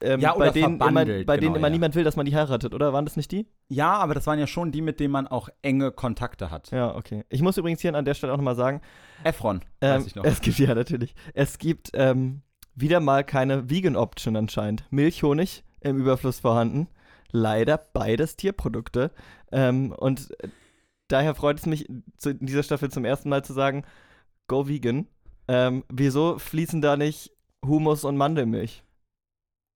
[0.00, 1.72] ähm, ja, bei denen immer, bei genau, denen immer ja.
[1.72, 2.92] niemand will, dass man die heiratet, oder?
[2.92, 3.46] Waren das nicht die?
[3.68, 6.70] Ja, aber das waren ja schon die, mit denen man auch enge Kontakte hat.
[6.70, 7.24] Ja, okay.
[7.28, 8.80] Ich muss übrigens hier an der Stelle auch nochmal sagen.
[9.24, 10.24] Efron, ähm, weiß ich noch.
[10.24, 11.14] Es gibt, ja, natürlich.
[11.34, 12.42] Es gibt ähm,
[12.74, 14.84] wieder mal keine Vegan-Option anscheinend.
[14.90, 16.88] Milchhonig im Überfluss vorhanden
[17.32, 19.10] leider beides Tierprodukte.
[19.52, 20.28] Ähm, und
[21.12, 22.04] daher freut es mich, in
[22.40, 23.84] dieser Staffel zum ersten Mal zu sagen,
[24.48, 25.06] go vegan.
[25.48, 27.32] Ähm, wieso fließen da nicht
[27.64, 28.84] Humus und Mandelmilch?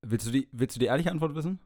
[0.07, 1.59] Willst du die, willst du die ehrliche Antwort wissen?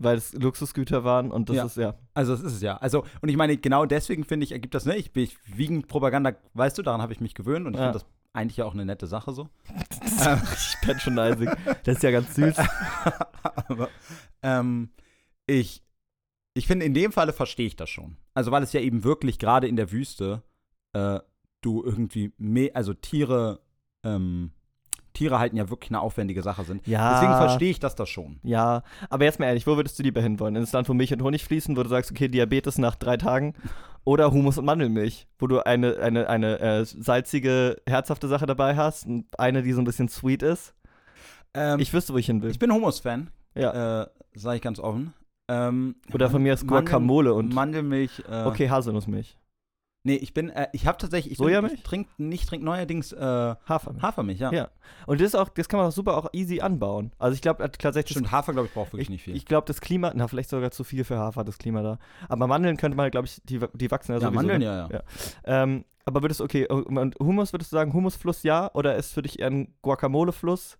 [0.00, 1.64] Weil es Luxusgüter waren und das ja.
[1.64, 1.98] ist ja.
[2.14, 2.76] Also das ist es ja.
[2.76, 4.96] Also, und ich meine, genau deswegen finde ich, ergibt das, ne?
[4.96, 7.86] Ich bin Vegan-Propaganda, weißt du, daran habe ich mich gewöhnt und ich ja.
[7.86, 9.48] finde das eigentlich ja auch eine nette Sache so.
[10.00, 11.50] ich patronizing.
[11.84, 12.56] Das ist ja ganz süß.
[13.68, 13.88] Aber,
[14.42, 14.90] ähm,
[15.46, 15.82] ich,
[16.54, 18.16] ich finde, in dem Falle verstehe ich das schon.
[18.38, 20.44] Also, weil es ja eben wirklich gerade in der Wüste
[20.92, 21.18] äh,
[21.60, 23.58] du irgendwie, mehr, also Tiere,
[24.04, 24.52] ähm,
[25.12, 26.86] Tiere halten ja wirklich eine aufwendige Sache sind.
[26.86, 27.14] Ja.
[27.14, 28.38] Deswegen verstehe ich das das schon.
[28.44, 30.54] Ja, aber jetzt mal ehrlich, wo würdest du lieber hinwollen?
[30.54, 33.54] Ins Land, wo Milch und Honig fließen, wo du sagst, okay, Diabetes nach drei Tagen
[34.04, 39.04] oder Humus und Mandelmilch, wo du eine, eine, eine äh, salzige, herzhafte Sache dabei hast
[39.06, 40.74] und eine, die so ein bisschen sweet ist?
[41.54, 42.52] Ähm, Ich wüsste, wo ich hin will.
[42.52, 44.02] ich bin Hummus-Fan, ja.
[44.02, 45.12] äh, sage ich ganz offen.
[45.48, 47.54] Ähm, oder von mir ist Mandel- Guacamole und.
[47.54, 48.22] Mandelmilch.
[48.30, 49.36] Äh, Okay, Haselnussmilch.
[50.04, 51.74] Nee, ich bin, äh, ich habe tatsächlich, ich, bin, Sojamilch?
[51.74, 53.18] ich trinke nicht, trinke neuerdings äh,
[53.68, 54.02] Hafermilch.
[54.02, 54.52] Hafermilch, ja.
[54.52, 54.68] Ja.
[55.06, 57.12] Und das ist auch, das kann man auch super auch easy anbauen.
[57.18, 59.36] Also ich glaube tatsächlich, Stimmt, Hafer, glaube ich, braucht wirklich ich, nicht viel.
[59.36, 61.98] ich glaube, das Klima, na, vielleicht sogar zu viel für Hafer, das Klima da.
[62.28, 64.34] Aber Mandeln könnte man, glaube ich, die, die wachsen ja, ja, sowieso.
[64.36, 64.88] Mandeln, ja, ja.
[64.90, 65.02] Ja.
[65.44, 68.70] Ähm, aber würdest du, okay, und Humus, würdest du sagen, Humusfluss ja?
[68.74, 70.78] Oder ist für dich eher ein Guacamole-Fluss?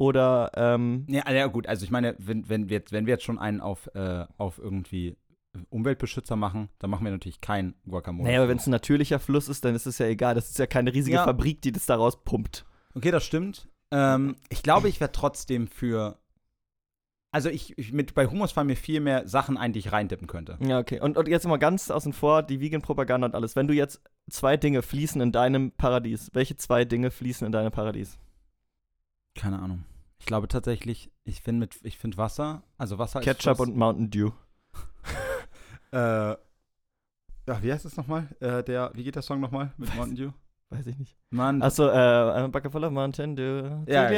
[0.00, 3.24] Oder, ähm, Ja, ja, gut, also ich meine, wenn, wenn, wir, jetzt, wenn wir jetzt
[3.24, 5.14] schon einen auf, äh, auf irgendwie
[5.68, 8.26] Umweltbeschützer machen, dann machen wir natürlich kein Guacamole.
[8.26, 10.34] naja, aber wenn es ein natürlicher Fluss ist, dann ist es ja egal.
[10.34, 11.24] Das ist ja keine riesige Ja.
[11.24, 12.64] Fabrik, die das da rauspumpt.
[12.94, 13.68] Okay, das stimmt.
[13.90, 16.18] Ähm, ich glaube, ich wäre trotzdem für.
[17.30, 20.28] Also ich, ich mit bei Hummus fallen mir viel mehr Sachen ein, die ich reindippen
[20.28, 20.56] könnte.
[20.62, 20.98] Ja, okay.
[21.00, 23.54] Und, und jetzt mal ganz außen vor, die Vegan-Propaganda und alles.
[23.54, 27.70] Wenn du jetzt zwei Dinge fließen in deinem Paradies, welche zwei Dinge fließen in deinem
[27.70, 28.18] Paradies?
[29.34, 29.84] Keine Ahnung.
[30.20, 34.10] Ich glaube tatsächlich, ich finde mit, ich finde Wasser, also Wasser Ketchup ist und Mountain
[34.10, 34.30] Dew.
[35.92, 36.36] äh, ja,
[37.62, 38.28] wie heißt es nochmal?
[38.38, 40.30] Äh, der, wie geht der Song nochmal mit Mountain Dew?
[40.68, 41.16] Weiß ich nicht.
[41.30, 43.64] Mann, Achso, äh, I'm a bucket full of Mountain Dew.
[43.88, 44.08] Ja,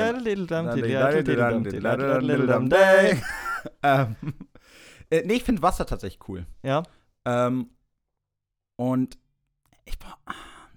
[2.68, 3.22] day.
[3.82, 4.16] ähm,
[5.08, 6.46] äh, nee, ich finde Wasser tatsächlich cool.
[6.62, 6.82] Ja,
[7.24, 7.70] Ähm,
[8.76, 9.16] und
[9.84, 10.18] ich brauch-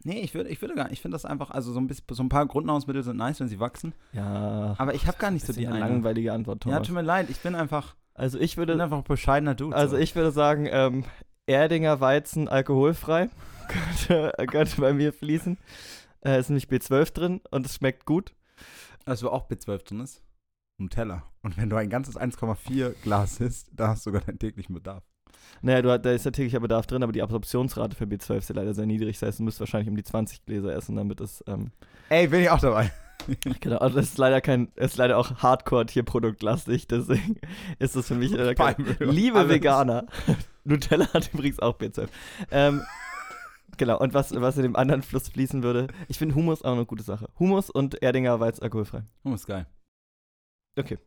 [0.06, 0.94] Nee, ich würde, ich würde gar nicht.
[0.94, 3.48] Ich finde das einfach, also so ein bisschen, so ein paar Grundnahrungsmittel sind nice, wenn
[3.48, 3.94] sie wachsen.
[4.14, 4.76] ja.
[4.78, 6.88] Aber ich habe gar nicht so die ja eine langweilige Antwort, Ja, Thomas.
[6.88, 9.76] tut mir leid, ich bin einfach, also ich ich bin würde, einfach ein bescheidener Dude.
[9.76, 10.02] also so.
[10.02, 11.04] ich würde sagen, ähm,
[11.48, 13.30] Erdinger Weizen alkoholfrei
[14.08, 15.58] könnte, könnte bei mir fließen.
[16.22, 18.34] Äh, ist nämlich B12 drin und es schmeckt gut.
[19.06, 20.22] Also auch B12 drin ist.
[20.78, 21.24] Nutella.
[21.42, 25.04] Und wenn du ein ganzes 1,4 Glas isst, da hast du sogar deinen täglichen Bedarf.
[25.62, 28.56] Naja, du, da ist ja täglicher Bedarf drin, aber die Absorptionsrate für B12 ist ja
[28.56, 29.20] leider sehr niedrig.
[29.20, 31.44] Das heißt, du müsst wahrscheinlich um die 20 Gläser essen, damit es.
[31.48, 31.72] Ähm,
[32.10, 32.92] Ey, bin ich auch dabei.
[33.60, 37.38] genau, also das ist leider kein, ist leider auch Hardcore-Tierproduktlastig, deswegen
[37.80, 38.76] ist das für mich äh, kein.
[39.00, 39.52] Liebe Alles.
[39.52, 40.06] Veganer.
[40.64, 42.08] Nutella hat übrigens auch B12.
[42.52, 42.84] Ähm,
[43.78, 46.86] genau, und was, was in dem anderen Fluss fließen würde, ich finde Humus auch eine
[46.86, 47.30] gute Sache.
[47.40, 49.04] Humus und Erdinger Weiz alkoholfrei.
[49.24, 49.68] Oh, ist geil.
[50.78, 50.98] Okay.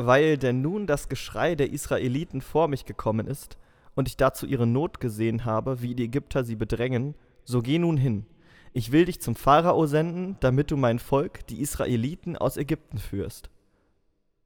[0.00, 3.58] Weil denn nun das Geschrei der Israeliten vor mich gekommen ist
[3.96, 7.96] und ich dazu ihre Not gesehen habe, wie die Ägypter sie bedrängen, so geh nun
[7.96, 8.24] hin.
[8.72, 13.50] Ich will dich zum Pharao senden, damit du mein Volk, die Israeliten, aus Ägypten führst.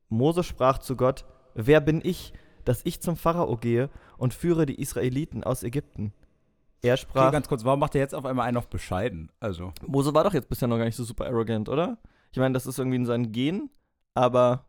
[0.08, 2.32] Mose sprach zu Gott: Wer bin ich,
[2.64, 6.14] dass ich zum Pharao gehe und führe die Israeliten aus Ägypten?
[6.80, 9.30] Er sprach: Okay, ganz kurz, warum macht er jetzt auf einmal einen auf bescheiden?
[9.38, 9.74] Also.
[9.86, 11.98] Mose war doch jetzt bisher noch gar nicht so super arrogant, oder?
[12.30, 13.68] Ich meine, das ist irgendwie in seinen Gen,
[14.14, 14.64] aber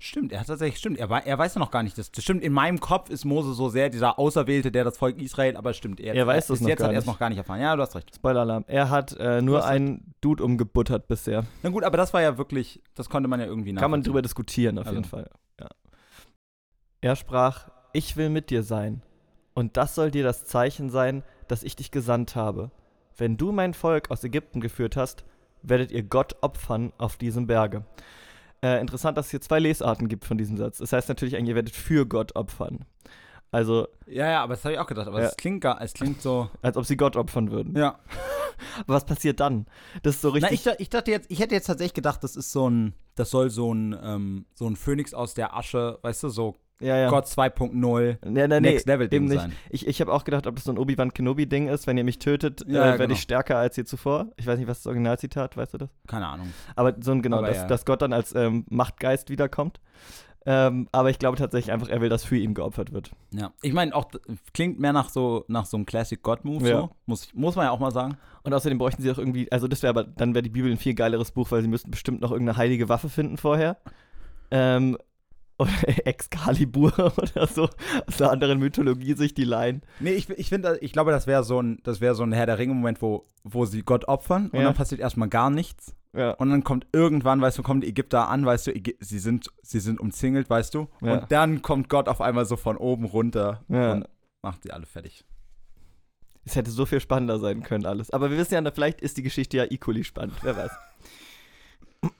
[0.00, 2.42] Stimmt, er hat tatsächlich, stimmt, er, er weiß ja noch gar nicht, das, das stimmt,
[2.42, 6.00] in meinem Kopf ist Mose so sehr dieser Auserwählte, der das Volk Israel, aber stimmt,
[6.00, 7.60] er, Er weiß das noch jetzt gar hat er es noch gar nicht erfahren.
[7.60, 8.14] Ja, du hast recht.
[8.14, 8.64] Spoiler-Alarm.
[8.66, 9.74] Er hat äh, nur hast recht.
[9.76, 11.44] einen Dude umgebuttert bisher.
[11.62, 14.22] Na gut, aber das war ja wirklich, das konnte man ja irgendwie Kann man drüber
[14.22, 14.96] diskutieren, auf Also.
[14.98, 15.30] jeden Fall.
[15.60, 15.68] Ja.
[17.00, 19.02] Er sprach: Ich will mit dir sein.
[19.54, 22.70] Und das soll dir das Zeichen sein, dass ich dich gesandt habe.
[23.16, 25.24] Wenn du mein Volk aus Ägypten geführt hast,
[25.62, 27.84] werdet ihr Gott opfern auf diesem Berge.
[28.62, 30.78] Äh, interessant, dass es hier zwei Lesarten gibt von diesem Satz.
[30.78, 32.84] Das heißt natürlich eigentlich, ihr werdet für Gott opfern.
[33.50, 35.28] Also, Ja, ja, aber das habe ich auch gedacht, aber Ja.
[35.28, 36.50] es klingt gar, es klingt so.
[36.62, 37.76] als ob sie Gott opfern würden.
[37.76, 37.98] Ja.
[38.80, 39.66] Aber was passiert dann?
[40.02, 40.52] Das ist so Na, richtig.
[40.52, 43.30] ich, da- ich dachte jetzt, ich hätte jetzt tatsächlich gedacht, das ist so ein, das
[43.30, 47.10] soll so ein, ähm, so ein Phönix aus der Asche, weißt du, so ja, ja.
[47.10, 49.52] Gott 2.0 Ja, nee, Next Level Ding sein.
[49.70, 51.86] Ich, ich habe auch gedacht, ob das so ein Obi-Wan Kenobi-Ding ist.
[51.86, 53.14] Wenn ihr mich tötet, Ja, äh, ja, werde genau.
[53.14, 54.28] ich stärker als je zuvor.
[54.36, 55.90] Ich weiß nicht, was das Originalzitat, weißt du das?
[56.06, 56.52] Keine Ahnung.
[56.76, 57.66] Aber so ein, genau, Aber dass, ja.
[57.66, 59.80] dass Gott dann als ähm, Machtgeist wiederkommt.
[60.46, 63.10] Ähm, aber ich glaube tatsächlich einfach, er will, dass für ihn geopfert wird.
[63.32, 63.52] Ja.
[63.60, 64.06] Ich meine, auch
[64.54, 66.80] klingt mehr nach so, nach so einem Classic God-Move, Ja.
[66.80, 66.90] so.
[67.04, 68.16] Muss, muss man ja auch mal sagen.
[68.44, 70.78] Und außerdem bräuchten sie auch irgendwie, also das wäre aber, dann wäre die Bibel ein
[70.78, 73.76] viel geileres Buch, weil sie müssten bestimmt noch irgendeine heilige Waffe finden vorher.
[74.50, 74.96] Ähm,
[75.58, 75.70] oder
[76.06, 77.68] Excalibur oder so.
[78.06, 79.82] Aus einer anderen Mythologie sich die leihen.
[80.00, 82.46] Nee, ich, ich finde, ich glaube, das wäre so ein, das wäre so ein Herr
[82.46, 84.64] der Ringe-Moment, wo, wo sie Gott opfern und Ja.
[84.66, 85.94] dann passiert erstmal gar nichts.
[86.14, 86.30] Ja.
[86.32, 89.48] Und dann kommt irgendwann, weißt du, kommen die Ägypter an, weißt du, Ägy- sie sind,
[89.62, 90.88] sie sind umzingelt, weißt du.
[91.02, 91.14] Ja.
[91.18, 94.04] Und dann kommt Gott auf einmal so von oben runter und
[94.42, 95.24] macht sie alle fertig.
[96.44, 98.10] Es hätte so viel spannender sein können, alles.
[98.10, 100.34] Aber wir wissen ja, vielleicht ist die Geschichte ja equally spannend.
[100.42, 100.70] Wer weiß.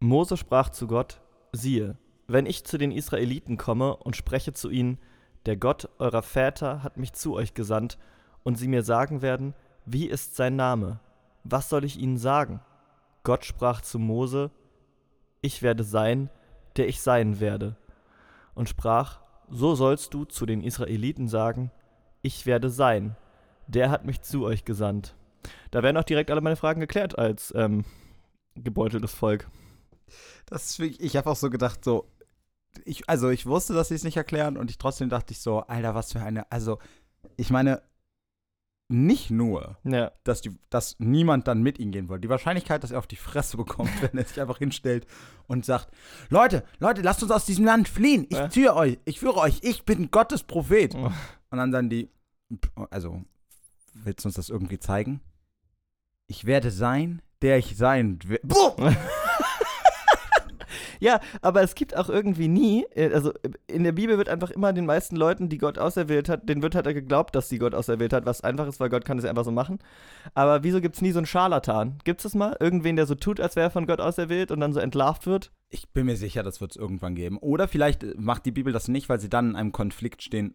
[0.00, 1.20] Mose sprach zu Gott:
[1.52, 1.98] Siehe,
[2.28, 4.98] wenn ich zu den Israeliten komme und spreche zu ihnen,
[5.46, 7.98] der Gott eurer Väter hat mich zu euch gesandt,
[8.48, 11.00] und sie mir sagen werden, wie ist sein Name?
[11.44, 12.60] Was soll ich ihnen sagen?
[13.22, 14.50] Gott sprach zu Mose,
[15.42, 16.30] ich werde sein,
[16.76, 17.76] der ich sein werde.
[18.54, 21.70] Und sprach, so sollst du zu den Israeliten sagen,
[22.22, 23.16] ich werde sein,
[23.66, 25.14] der hat mich zu euch gesandt.
[25.70, 27.84] Da werden auch direkt alle meine Fragen geklärt als ähm,
[28.54, 29.50] gebeuteltes Volk.
[30.46, 32.06] Das ist ich habe auch so gedacht, so,
[32.84, 35.60] ich, also ich wusste, dass sie es nicht erklären und ich trotzdem dachte ich so,
[35.60, 36.78] Alter, was für eine, also
[37.36, 37.82] ich meine,
[38.90, 40.12] nicht nur, Ja.
[40.24, 42.22] dass, die, dass niemand dann mit ihm gehen wollte.
[42.22, 45.06] Die Wahrscheinlichkeit, dass er auf die Fresse bekommt, wenn er sich einfach hinstellt
[45.46, 45.88] und sagt,
[46.30, 48.26] Leute, Leute, lasst uns aus diesem Land fliehen.
[48.30, 48.48] Ich Ja.
[48.48, 50.94] führe euch, ich führe euch, ich bin Gottes Prophet.
[50.94, 51.10] Oh.
[51.50, 52.08] Und dann dann die,
[52.90, 53.22] also,
[53.92, 55.20] willst du uns das irgendwie zeigen?
[56.26, 58.40] Ich werde sein, der ich sein will.
[58.44, 58.96] Boah!
[61.00, 64.50] Ja, aber es gibt auch irgendwie nie, äh, also äh, in der Bibel wird einfach
[64.50, 67.74] immer den meisten Leuten, die Gott auserwählt hat, denen wird halt geglaubt, dass sie Gott
[67.74, 69.78] auserwählt hat, was einfach ist, weil Gott kann das ja einfach so machen.
[70.34, 71.98] Aber wieso gibt es nie so einen Scharlatan?
[72.04, 72.56] Gibt es das mal?
[72.60, 75.52] Irgendwen, der so tut, als wäre er von Gott auserwählt und dann so entlarvt wird?
[75.70, 77.38] Ich bin mir sicher, das wird es irgendwann geben.
[77.38, 80.54] Oder vielleicht äh, macht die Bibel das nicht, weil sie dann in einem Konflikt stehen.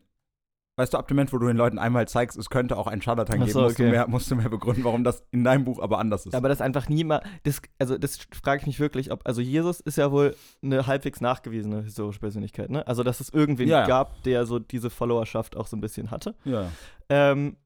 [0.75, 3.01] Weißt du, ab dem Moment, wo du den Leuten einmal zeigst, es könnte auch einen
[3.01, 3.91] Scharlatan geben, so, musst, du okay.
[3.91, 6.33] mehr, musst du mehr begründen, warum das in deinem Buch aber anders ist.
[6.33, 9.99] Aber das einfach niemand, das, also das frage ich mich wirklich, ob, also Jesus ist
[9.99, 12.87] ja wohl eine halbwegs nachgewiesene historische Persönlichkeit, ne?
[12.87, 13.87] Also dass es irgendwen Ja, ja.
[13.87, 16.33] gab, der so diese Followerschaft auch so ein bisschen hatte.
[16.43, 16.71] ja.
[17.09, 17.57] Ähm,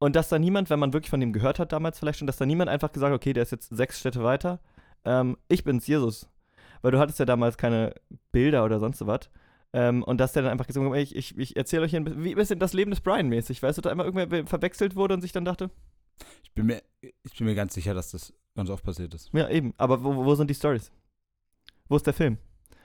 [0.00, 2.36] und dass da niemand, wenn man wirklich von dem gehört hat damals vielleicht schon, dass
[2.36, 4.60] da niemand einfach gesagt hat, okay, der ist jetzt sechs Städte weiter,
[5.06, 6.28] ähm, ich bin's, Jesus.
[6.82, 7.94] Weil du hattest ja damals keine
[8.30, 9.30] Bilder oder sonst so was.
[9.74, 12.04] Ähm, und dass der dann einfach gesagt hat, ich, ich, ich erzähle euch hier ein
[12.04, 14.94] bisschen, wie ein bisschen das Leben des Brian mäßig, weißt du, da immer irgendwer verwechselt
[14.94, 15.68] wurde und sich dann dachte,
[16.44, 19.30] Ich, bin mir, ich bin mir ganz sicher, dass das ganz oft passiert ist.
[19.32, 20.92] ja eben, aber wo, wo sind die Stories?
[21.88, 22.38] Wo ist der Film?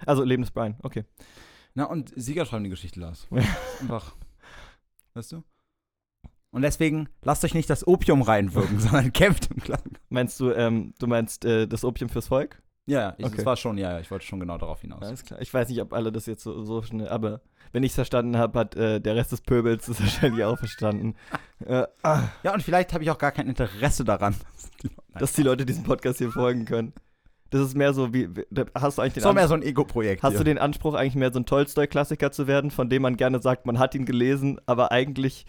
[0.07, 1.05] Also Leben des Brian, okay.
[1.75, 3.27] Na, und Sieger schreiben die Geschichte, Lars.
[3.29, 3.43] Ja.
[3.81, 4.15] Einfach.
[5.13, 5.43] Weißt du?
[6.49, 9.99] Und deswegen lasst euch nicht das Opium reinwirken, sondern kämpft im Klang.
[10.09, 12.63] Meinst du, ähm, du meinst äh, das Opium fürs Volk?
[12.89, 13.35] Ja, ich, Okay.
[13.37, 15.03] das war schon, ja, ja, ich wollte schon genau darauf hinaus.
[15.03, 15.39] Alles klar.
[15.41, 18.37] Ich weiß nicht, ob alle das jetzt so, so schnell, aber wenn ich es verstanden
[18.37, 21.15] habe, hat äh, der Rest des Pöbels das wahrscheinlich auch verstanden.
[21.65, 24.35] Äh, ah, Ja, und vielleicht habe ich auch gar kein Interesse daran,
[25.19, 26.93] dass die, Leute diesem Podcast hier folgen können.
[27.51, 28.29] Das ist mehr so wie,
[28.75, 30.23] hast du eigentlich den, so mehr Anspruch, so ein Ego-Projekt.
[30.23, 30.37] hast hier.
[30.39, 33.65] du den Anspruch eigentlich mehr so ein Tolstoi-Klassiker zu werden, von dem man gerne sagt,
[33.65, 35.45] man hat ihn gelesen, aber eigentlich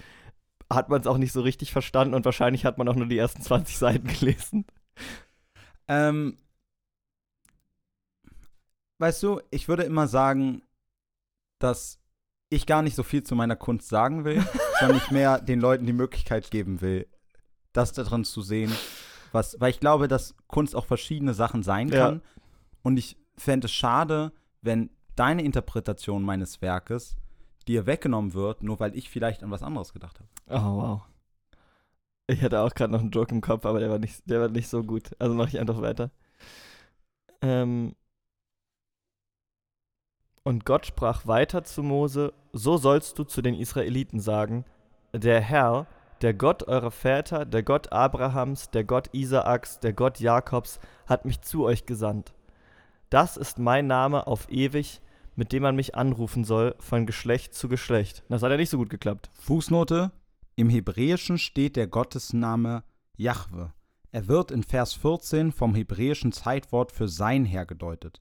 [0.73, 3.19] hat man es auch nicht so richtig verstanden und wahrscheinlich hat man auch nur die
[3.19, 4.65] ersten 20 Seiten gelesen.
[5.89, 6.37] Ähm,
[9.01, 10.63] weißt du, ich würde immer sagen,
[11.59, 11.99] dass
[12.49, 14.45] ich gar nicht so viel zu meiner Kunst sagen will,
[14.81, 17.07] sondern ich mehr den Leuten die Möglichkeit geben will,
[17.73, 18.73] das darin zu sehen,
[19.33, 22.09] was, weil ich glaube, dass Kunst auch verschiedene Sachen sein Ja.
[22.09, 22.23] kann.
[22.83, 24.33] Und ich fände es schade,
[24.63, 27.17] wenn deine Interpretation meines Werkes
[27.69, 30.29] dir weggenommen wird, nur weil ich vielleicht an was anderes gedacht habe.
[30.49, 31.03] Oh, wow.
[32.27, 34.49] Ich hatte auch gerade noch einen Joke im Kopf, aber der war nicht, der war
[34.49, 35.11] nicht so gut.
[35.19, 36.11] Also mache ich einfach weiter.
[37.43, 37.95] Ähm
[40.45, 44.65] und Gott sprach weiter zu Mose: So sollst du zu den Israeliten sagen:
[45.13, 45.87] Der Herr,
[46.23, 51.41] der Gott eurer Väter, der Gott Abrahams, der Gott Isaaks, der Gott Jakobs, hat mich
[51.43, 52.35] zu euch gesandt.
[53.09, 55.01] Das ist mein Name auf ewig,
[55.35, 58.23] mit dem man mich anrufen soll, von Geschlecht zu Geschlecht.
[58.29, 59.31] Das hat ja nicht so gut geklappt.
[59.35, 60.11] Fußnote:
[60.57, 62.83] Im Hebräischen steht der Gottesname
[63.17, 63.73] Jahwe.
[64.13, 68.21] Er wird in Vers 14 vom hebräischen Zeitwort für sein hergedeutet.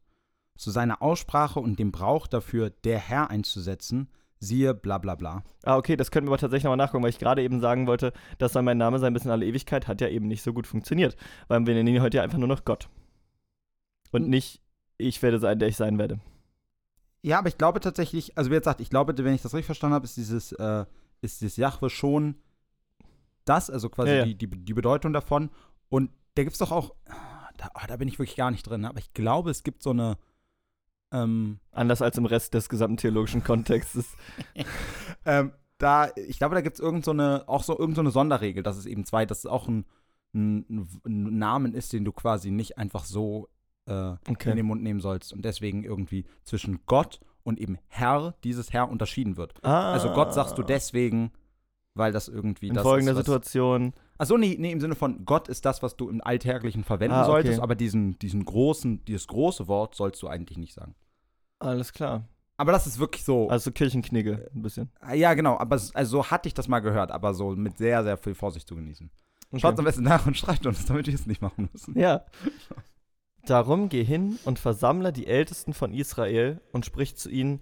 [0.59, 5.43] Zu seiner Aussprache und dem Brauch dafür, der Herr einzusetzen, siehe bla bla bla.
[5.63, 8.11] Ah, okay, das können wir aber tatsächlich nochmal nachgucken, weil ich gerade eben sagen wollte,
[8.39, 10.67] das soll mein Name sein bis in alle Ewigkeit, hat ja eben nicht so gut
[10.67, 11.15] funktioniert.
[11.47, 12.89] Weil wir nennen ihn heute ja einfach nur noch Gott.
[14.11, 14.29] Und Hm.
[14.31, 14.61] nicht,
[14.97, 16.19] ich werde sein, der ich sein werde.
[17.21, 19.95] Ja, aber ich glaube tatsächlich, also wie gesagt, ich glaube, wenn ich das richtig verstanden
[19.95, 20.85] habe, ist dieses, äh,
[21.21, 22.35] ist dieses Jahwe schon
[23.45, 24.25] das, also quasi Ja, ja.
[24.25, 25.51] Die, die, die Bedeutung davon.
[25.87, 26.95] Und da gibt es doch auch,
[27.57, 29.89] da, ah, da bin ich wirklich gar nicht drin, aber ich glaube, es gibt so
[29.91, 30.17] eine,
[31.11, 34.15] ähm, Anders als im Rest des gesamten theologischen Kontextes.
[35.25, 38.11] ähm, da, ich glaube, da gibt es irgend so eine, auch so irgend so eine
[38.11, 39.85] Sonderregel, dass es eben zwei, dass es auch ein,
[40.33, 43.49] ein, ein Namen ist, den du quasi nicht einfach so
[43.87, 48.73] äh, in den Mund nehmen sollst und deswegen irgendwie zwischen Gott und eben Herr, dieses
[48.73, 49.63] Herr unterschieden wird.
[49.63, 51.31] Ah, Also Gott sagst du deswegen,
[51.95, 53.93] weil das irgendwie In das folgender ist, Situation.
[54.17, 57.21] Achso, nee, nee, im Sinne von Gott ist das, was du im Alltäglichen verwenden Ah,
[57.23, 57.31] okay.
[57.31, 60.95] solltest, aber diesen, diesen großen, dieses große Wort sollst du eigentlich nicht sagen.
[61.59, 62.27] Alles klar.
[62.57, 63.47] Aber das ist wirklich so.
[63.49, 64.91] Also Kirchenknigge, ein bisschen.
[64.99, 68.03] Ah, ja, genau, aber also so hatte ich das mal gehört, aber so mit sehr,
[68.03, 69.09] sehr viel Vorsicht zu genießen.
[69.51, 69.61] Okay.
[69.61, 71.97] Schaut am besten nach und streicht uns, damit wir es nicht machen müssen.
[71.97, 72.25] Ja.
[73.45, 77.61] Darum geh hin und versammle die Ältesten von Israel und sprich zu ihnen: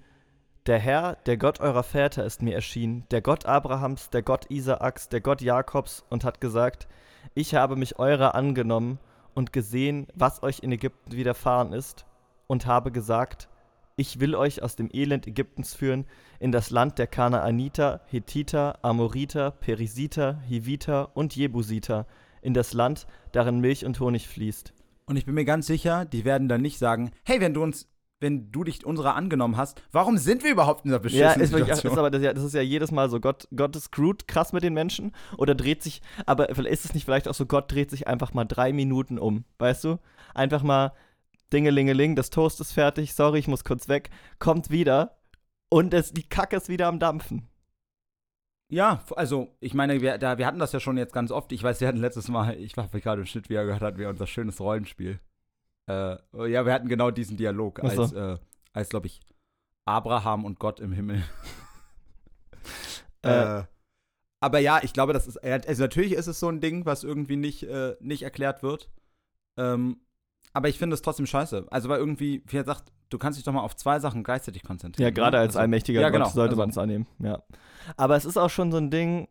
[0.67, 5.07] Der Herr, der Gott eurer Väter, ist mir erschienen, der Gott Abrahams, der Gott Isaaks,
[5.07, 6.89] der Gott Jakobs, und hat gesagt,
[7.35, 8.99] ich habe mich eurer angenommen
[9.33, 12.05] und gesehen, was euch in Ägypten widerfahren ist,
[12.47, 13.47] und habe gesagt,
[13.95, 16.05] ich will euch aus dem Elend Ägyptens führen
[16.37, 22.05] in das Land der Kanaaniter, Hethiter, Amoriter, Perisiter, Hiviter und Jebusiter,
[22.41, 24.73] in das Land, darin Milch und Honig fließt.
[25.05, 27.87] Und ich bin mir ganz sicher, die werden dann nicht sagen, hey, wenn du uns,
[28.19, 31.51] wenn du dich unserer angenommen hast, warum sind wir überhaupt in dieser Ja, beschissenen ist,
[31.51, 31.99] wirklich, ist Situation?
[31.99, 34.63] aber das, ja, das ist ja jedes Mal so, Gott, Gott ist screwed krass mit
[34.63, 38.07] den Menschen oder dreht sich, aber ist es nicht vielleicht auch so, Gott dreht sich
[38.07, 39.99] einfach mal drei Minuten um, weißt du?
[40.33, 40.93] Einfach mal
[41.53, 45.17] Dingelingeling, das Toast ist fertig, sorry, ich muss kurz weg, kommt wieder
[45.69, 47.47] und es, die Kacke ist wieder am Dampfen.
[48.69, 51.51] Ja, also ich meine, wir, da, wir hatten das ja schon jetzt ganz oft.
[51.53, 53.97] Ich weiß, wir hatten letztes Mal, ich war gerade im Schnitt, wie er gehört hat,
[53.97, 55.21] wir unser schönes Rollenspiel.
[55.87, 56.17] Äh,
[56.49, 58.01] ja, wir hatten genau diesen Dialog, so.
[58.03, 58.37] als, äh,
[58.73, 59.21] als glaube ich,
[59.85, 61.23] Abraham und Gott im Himmel.
[63.23, 63.59] Äh.
[63.59, 63.63] äh,
[64.39, 67.35] aber ja, ich glaube, das ist, also natürlich ist es so ein Ding, was irgendwie
[67.35, 68.91] nicht, äh, nicht erklärt wird.
[69.57, 70.01] Ähm,
[70.53, 71.65] aber ich finde es trotzdem scheiße.
[71.71, 74.63] Also, weil irgendwie, wie er sagt, du kannst dich doch mal auf zwei Sachen gleichzeitig
[74.63, 75.07] konzentrieren.
[75.07, 75.41] Ja, gerade ne?
[75.41, 76.29] als also, allmächtiger ja, Gott genau.
[76.29, 77.41] sollte Also- man es annehmen, ja.
[77.95, 79.27] Aber es ist auch schon so ein Ding,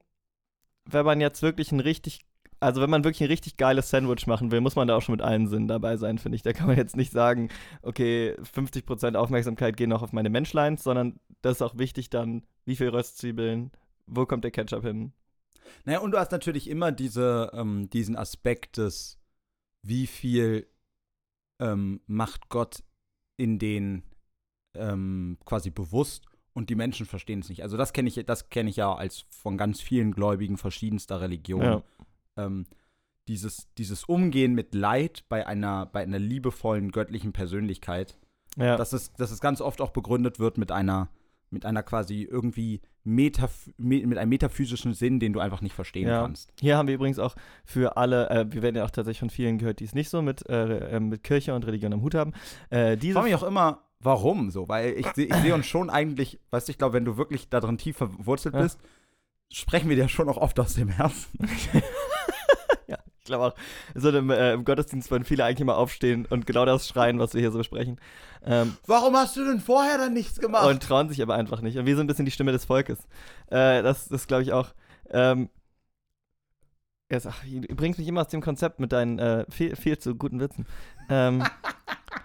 [0.84, 2.26] wenn man jetzt wirklich ein richtig,
[2.60, 5.14] also wenn man wirklich ein richtig geiles Sandwich machen will, muss man da auch schon
[5.14, 6.42] mit allen Sinnen dabei sein, finde ich.
[6.42, 7.50] Da kann man jetzt nicht sagen,
[7.82, 12.76] okay, 50% Aufmerksamkeit gehen noch auf meine Menschleins, sondern das ist auch wichtig dann, wie
[12.76, 13.72] viel Röstzwiebeln,
[14.06, 15.12] wo kommt der Ketchup hin?
[15.84, 19.18] Naja, und du hast natürlich immer diese, ähm, diesen Aspekt des,
[19.82, 20.66] wie viel
[21.60, 22.82] ähm, macht Gott
[23.36, 24.02] in den
[24.74, 27.62] ähm, quasi bewusst und die Menschen verstehen es nicht.
[27.62, 31.82] Also das kenne ich, das kenne ich ja als von ganz vielen Gläubigen verschiedenster Religionen.
[32.36, 32.66] Ähm,
[33.28, 38.16] dieses, dieses Umgehen mit Leid bei einer, bei einer liebevollen göttlichen Persönlichkeit,
[38.56, 41.08] Ja, dass, es, dass es ganz oft auch begründet wird mit einer,
[41.50, 46.22] mit einer quasi irgendwie metaph mit einem metaphysischen Sinn, den du einfach nicht verstehen Ja.
[46.22, 46.52] kannst.
[46.60, 49.58] Hier haben wir übrigens auch für alle, äh, wir werden ja auch tatsächlich von vielen
[49.58, 52.32] gehört, die es nicht so mit, äh, äh, mit Kirche und Religion am Hut haben.
[52.70, 55.88] Äh, Ich diese frage mich auch immer, warum so, weil ich, ich sehe uns schon
[55.90, 58.62] eigentlich, weißt du, ich glaube, wenn du wirklich da drin tief verwurzelt Ja.
[58.62, 58.80] bist,
[59.52, 61.38] sprechen wir dir schon auch oft aus dem Herzen.
[63.26, 63.54] Glaube auch,
[63.94, 67.34] so im, äh, im Gottesdienst wollen viele eigentlich immer aufstehen und genau das schreien, was
[67.34, 68.00] wir hier so besprechen.
[68.44, 70.66] Ähm, Warum hast du denn vorher dann nichts gemacht?
[70.66, 71.76] und trauen sich aber einfach nicht.
[71.78, 72.98] Und wir sind ein bisschen die Stimme des Volkes.
[73.48, 74.68] Äh, das das glaube ich auch.
[75.10, 75.48] Ähm,
[77.10, 80.14] jetzt, ach, du bringst mich immer aus dem Konzept mit deinen äh, viel, viel zu
[80.14, 80.66] guten Witzen.
[81.08, 81.44] Ähm,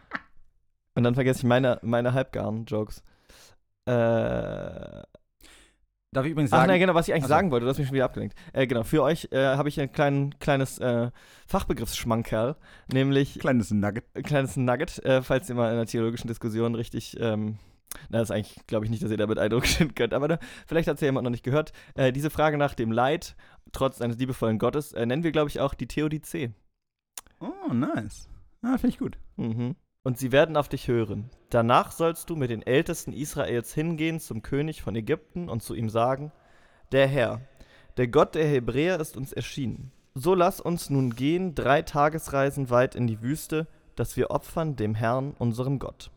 [0.96, 3.04] und dann vergesse ich meine, meine halbgaren Jokes.
[3.86, 5.02] Äh,
[6.14, 7.34] Darf ich übrigens Ach sagen, nein, genau, was ich eigentlich Ach so.
[7.36, 8.36] sagen wollte, du hast mich schon wieder abgelenkt.
[8.52, 11.10] Äh, genau, für euch äh, habe ich ein klein, kleines äh,
[11.48, 12.58] Fachbegriffsschmankerl,
[12.92, 14.04] nämlich kleines Nugget.
[14.14, 17.60] ein kleines Nugget, äh, falls ihr mal in einer theologischen Diskussion richtig, ähm,
[18.10, 20.40] na, das ist eigentlich, glaube ich nicht, dass ihr damit Eindruck schinden könnt, aber ne,
[20.68, 21.72] vielleicht hat es ja jemand noch nicht gehört.
[21.96, 23.38] Äh, diese Frage nach dem Leid,
[23.72, 26.52] trotz eines liebevollen Gottes, äh, nennen wir, glaube ich, auch die Theodizee.
[27.40, 28.28] Oh, nice.
[28.64, 29.18] Ah, finde ich gut.
[29.38, 29.76] Mhm.
[30.04, 31.30] Und sie werden auf dich hören.
[31.50, 35.90] Danach sollst du mit den Ältesten Israels hingehen zum König von Ägypten und zu ihm
[35.90, 36.32] sagen:
[36.92, 37.42] Der Herr,
[37.98, 39.92] der Gott der Hebräer ist uns erschienen.
[40.14, 44.96] So lass uns nun gehen, drei Tagesreisen weit in die Wüste, dass wir opfern dem
[44.96, 46.12] Herrn, unserem Gott.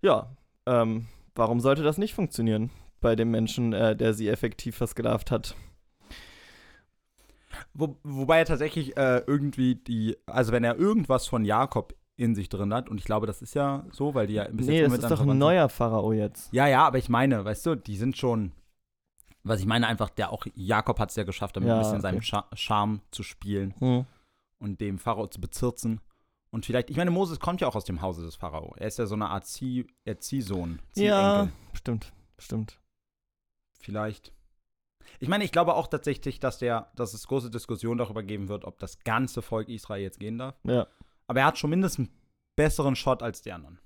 [0.00, 0.34] Ja,
[0.66, 5.54] ähm, warum sollte das nicht funktionieren bei dem Menschen, äh, der sie effektiv versklavt hat?
[7.74, 12.48] Wo, wobei er tatsächlich äh, irgendwie die, also wenn er irgendwas von Jakob in sich
[12.48, 14.92] drin hat, und ich glaube, das ist ja so, weil die ja bis Nee, jetzt
[14.92, 16.52] das nur ist doch ein neuer Pharao jetzt.
[16.52, 18.52] Ja, ja, aber ich meine, weißt du, die sind schon,
[19.42, 22.04] was ich meine einfach, der auch Jakob hat es ja geschafft, damit Ja, ein bisschen
[22.04, 22.20] okay.
[22.20, 24.04] seinem Charme zu spielen Hm.
[24.58, 26.00] und dem Pharao zu bezirzen.
[26.52, 28.74] Und vielleicht, ich meine, Moses kommt ja auch aus dem Hause des Pharao.
[28.76, 31.52] Er ist ja so eine Art Zieh, Erziehsohn, Ja, Ziehenkel.
[31.74, 32.78] stimmt, stimmt.
[33.78, 34.32] Vielleicht.
[35.20, 38.64] Ich meine, ich glaube auch tatsächlich, dass, der, dass es große Diskussionen darüber geben wird,
[38.64, 40.54] ob das ganze Volk Israel jetzt gehen darf.
[40.64, 40.86] Ja.
[41.30, 42.16] Aber er hat schon mindestens einen
[42.56, 43.78] besseren Shot als die anderen.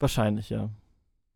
[0.00, 0.70] Wahrscheinlich, ja.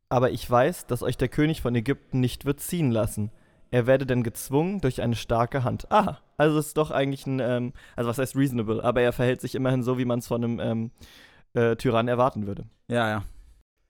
[0.09, 3.31] Aber ich weiß, dass euch der König von Ägypten nicht wird ziehen lassen.
[3.71, 5.87] Er werde denn gezwungen durch eine starke Hand.
[5.93, 9.41] Ah, also es ist doch eigentlich ein, ähm, also was heißt reasonable, aber er verhält
[9.41, 10.91] sich immerhin so, wie man es von einem ähm,
[11.53, 12.65] äh, Tyrann erwarten würde.
[12.89, 13.23] Ja, ja.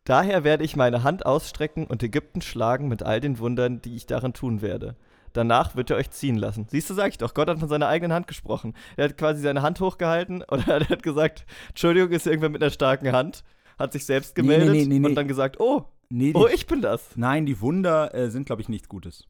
[0.05, 4.05] Daher werde ich meine Hand ausstrecken und Ägypten schlagen mit all den Wundern, die ich
[4.05, 4.95] darin tun werde.
[5.35, 6.67] Danach wird er euch ziehen lassen.
[6.71, 8.73] Siehst du, sag ich doch, Gott hat von seiner eigenen Hand gesprochen.
[8.97, 12.71] Er hat quasi seine Hand hochgehalten oder er hat gesagt, Entschuldigung, ist irgendwer mit einer
[12.71, 13.43] starken Hand,
[13.79, 15.07] hat sich selbst gemeldet nee, nee, nee.
[15.07, 15.87] und dann gesagt, oh,
[16.35, 17.17] oh, ich bin das.
[17.17, 19.27] Nein, die Wunder äh, sind, glaube ich, nichts Gutes.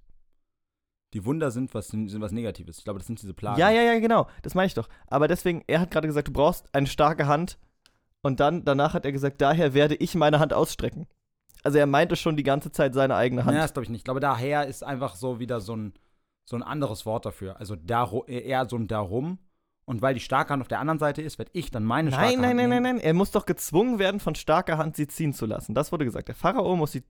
[1.14, 2.78] Die Wunder sind was, sind was Negatives.
[2.78, 3.58] Ich glaube, das sind diese Plagen.
[3.58, 4.88] Ja, ja, ja, genau, das meine ich doch.
[5.06, 7.56] Aber deswegen, er hat gerade gesagt, du brauchst eine starke Hand
[8.20, 11.06] und dann, danach hat er gesagt, daher werde ich meine Hand ausstrecken.
[11.64, 13.56] Also er meinte schon die ganze Zeit seine eigene Hand.
[13.56, 14.00] Ja, das glaube ich nicht.
[14.00, 15.94] Ich glaube, daher ist einfach so wieder so ein,
[16.44, 17.58] so ein anderes Wort dafür.
[17.58, 19.38] Also daru, eher so ein Darum.
[19.86, 22.26] Und weil die starke Hand auf der anderen Seite ist, werde ich dann meine starke
[22.26, 22.96] nein, nein, Hand nein, nein, nehmen.
[22.96, 23.04] nein.
[23.04, 25.74] Er muss doch gezwungen werden, von starker Hand sie ziehen zu lassen.
[25.74, 26.28] Das wurde gesagt.
[26.28, 27.02] Der Pharao muss sie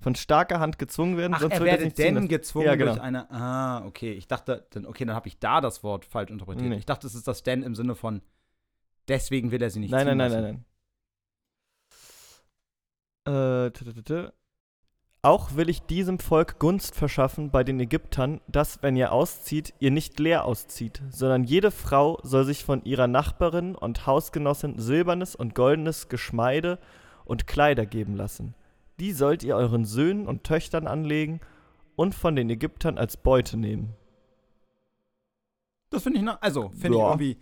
[0.00, 2.92] von starker Hand gezwungen werden, Ach, sonst er wird er werde denn gezwungen Ja, genau.
[2.92, 3.30] durch eine.
[3.30, 4.12] Ah, okay.
[4.12, 6.70] Ich dachte, dann, okay, dann habe ich da das Wort falsch interpretiert.
[6.70, 6.76] Nee.
[6.76, 8.22] Ich dachte, es ist das denn im Sinne von
[9.08, 10.42] deswegen will er sie nicht Nein, ziehen nein, nein, lassen.
[10.42, 10.64] nein, nein.
[10.64, 10.69] Äh, tü,
[13.24, 14.30] tü.
[15.22, 19.90] Auch will ich diesem Volk Gunst verschaffen bei den Ägyptern, dass, wenn ihr auszieht, ihr
[19.90, 25.54] nicht leer auszieht, sondern jede Frau soll sich von ihrer Nachbarin und Hausgenossin silbernes und
[25.54, 26.78] goldenes Geschmeide
[27.26, 28.54] und Kleider geben lassen.
[28.98, 31.40] Die sollt ihr euren Söhnen und Töchtern anlegen
[31.96, 33.94] und von den Ägyptern als Beute nehmen.
[35.90, 37.36] Das finde ich, na, also, finde ich irgendwie.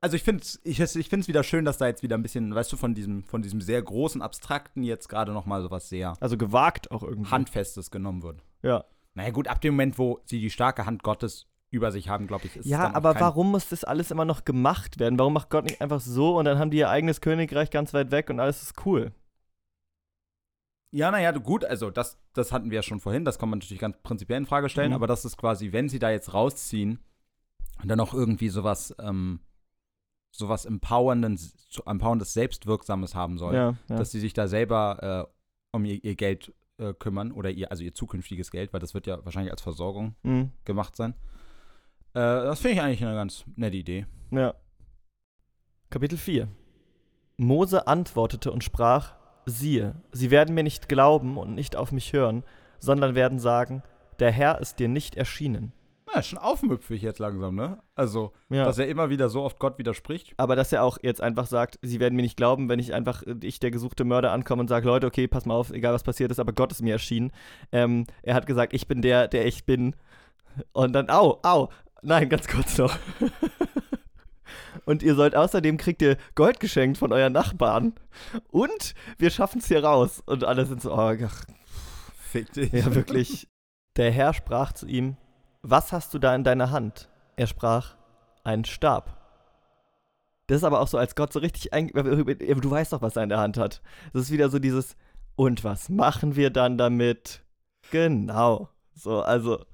[0.00, 2.54] Also ich finde es ich, ich find's wieder schön, dass da jetzt wieder ein bisschen,
[2.54, 5.88] weißt du, von diesem, von diesem sehr großen, abstrakten jetzt gerade noch mal so was
[5.88, 7.30] sehr Also gewagt auch irgendwie.
[7.30, 8.42] Handfestes genommen wird.
[8.62, 8.84] Ja.
[9.14, 12.46] Naja gut, ab dem Moment, wo sie die starke Hand Gottes über sich haben, glaube
[12.46, 15.18] ich, ist Ja, aber warum muss das alles immer noch gemacht werden?
[15.18, 18.10] Warum macht Gott nicht einfach so und dann haben die ihr eigenes Königreich ganz weit
[18.10, 19.12] weg und alles ist cool?
[20.92, 23.80] Ja, naja, gut, also das, das hatten wir ja schon vorhin, das kann man natürlich
[23.80, 24.94] ganz prinzipiell in Frage stellen, Mhm.
[24.96, 27.00] aber das ist quasi, wenn sie da jetzt rausziehen
[27.82, 29.40] und dann auch irgendwie sowas, ähm,
[30.30, 33.96] sowas empowernden, so empowerndes, selbstwirksames haben sollen, Ja, ja.
[33.96, 37.82] dass sie sich da selber äh, um ihr, ihr Geld äh, kümmern oder ihr, also
[37.82, 40.52] ihr zukünftiges Geld, weil das wird ja wahrscheinlich als Versorgung Mhm.
[40.64, 41.14] gemacht sein.
[42.12, 44.06] Äh, das finde ich eigentlich eine ganz nette Idee.
[44.30, 44.54] ja.
[45.90, 46.48] Kapitel 4
[47.38, 49.14] Mose antwortete und sprach:
[49.46, 52.42] Siehe, sie werden mir nicht glauben und nicht auf mich hören,
[52.80, 53.82] sondern werden sagen:
[54.18, 55.72] Der Herr ist dir nicht erschienen.
[56.16, 57.78] Na, schon aufmüpfig jetzt langsam, ne?
[57.94, 58.64] Also, Ja.
[58.64, 60.34] dass er immer wieder so oft Gott widerspricht.
[60.38, 63.22] Aber dass er auch jetzt einfach sagt, sie werden mir nicht glauben, wenn ich einfach,
[63.22, 66.02] äh, ich der gesuchte Mörder ankomme und sage, Leute, okay, pass mal auf, egal was
[66.02, 67.32] passiert ist, aber Gott ist mir erschienen.
[67.72, 69.94] Ähm, er hat gesagt, ich bin der, der ich bin.
[70.72, 71.68] Und dann, au, au,
[72.02, 72.96] nein, ganz kurz noch.
[74.86, 77.94] und ihr sollt außerdem, kriegt ihr Gold geschenkt von euren Nachbarn.
[78.50, 80.22] Und wir schaffen es hier raus.
[80.24, 81.44] Und alle sind so, oh, ach,
[82.18, 82.72] Fick dich.
[82.72, 83.48] ja, wirklich.
[83.96, 85.16] Der Herr sprach zu ihm:
[85.68, 87.08] Was hast du da in deiner Hand?
[87.34, 87.96] Er sprach:
[88.44, 89.20] Einen Stab.
[90.46, 91.72] Das ist aber auch so, als Gott so richtig.
[91.72, 93.82] Ein du weißt doch, was er in der Hand hat.
[94.12, 94.96] Das ist wieder so dieses:
[95.34, 97.42] Und was machen wir dann damit?
[97.90, 98.68] Genau.
[98.94, 99.64] So, also.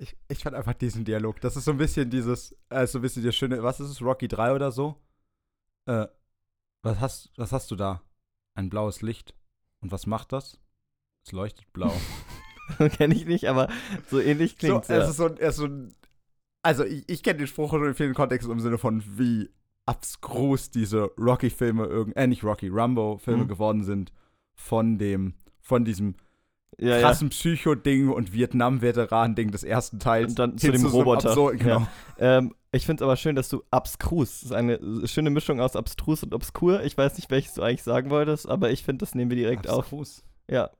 [0.00, 1.40] Ich, ich fand einfach diesen Dialog.
[1.40, 4.02] Das ist so ein bisschen dieses, äh, so ein bisschen das schöne, was ist es,
[4.02, 4.96] Rocky 3 oder so?
[5.86, 6.08] Äh,
[6.82, 8.02] was hast, was hast du da?
[8.54, 9.36] Ein blaues Licht.
[9.78, 10.58] Und was macht das?
[11.24, 11.92] Es leuchtet blau.
[12.96, 13.68] Kenne ich nicht, aber
[14.10, 14.98] so ähnlich so, klingt es ja.
[15.08, 15.94] ist so, ein- er ist so ein,
[16.62, 19.48] also ich, ich kenne den Spruch schon in vielen Kontexten im Sinne von, wie
[19.86, 23.48] abstrus diese Rocky-Filme, äh, nicht Rocky, Rambo-Filme Mhm.
[23.48, 24.12] geworden sind
[24.54, 26.14] von dem, von diesem
[26.78, 27.00] ja, ja.
[27.00, 30.30] krassen Psycho-Ding und Vietnam-Veteran-Ding des ersten Teils.
[30.32, 31.30] Und dann zu dem so einem Roboter.
[31.30, 31.86] absurden- genau.
[32.18, 35.74] Ähm, ich finde es aber schön, dass du abstrus, das ist eine schöne Mischung aus
[35.74, 36.82] abstrus und obskur.
[36.84, 39.68] Ich weiß nicht, welches du eigentlich sagen wolltest, aber ich finde, das nehmen wir direkt
[39.68, 39.78] auf.
[39.84, 40.22] Abstrus.
[40.50, 40.70] Ja,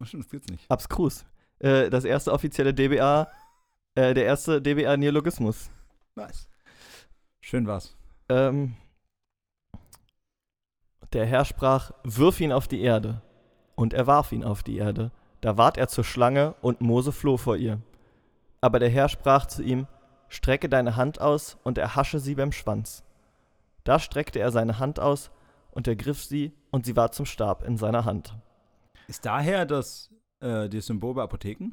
[0.00, 0.70] Oh, stimmt, das gibt's nicht.
[0.70, 1.24] abstrus.
[1.58, 3.30] Äh, das erste offizielle DBA,
[3.94, 5.70] äh, der erste DBA-Neologismus.
[6.16, 6.48] Nice.
[7.40, 7.96] Schön war's.
[8.28, 8.76] Ähm,
[11.12, 13.22] der Herr sprach, wirf ihn auf die Erde.
[13.76, 15.10] Und er warf ihn auf die Erde.
[15.40, 17.80] Da ward er zur Schlange, und Mose floh vor ihr.
[18.60, 19.86] Aber der Herr sprach zu ihm,
[20.28, 23.04] strecke deine Hand aus und erhasche sie beim Schwanz.
[23.84, 25.30] Da streckte er seine Hand aus
[25.70, 28.34] und ergriff sie, und sie war zum Stab in seiner Hand.
[29.08, 31.72] Ist daher das, äh, das Symbol bei Apotheken?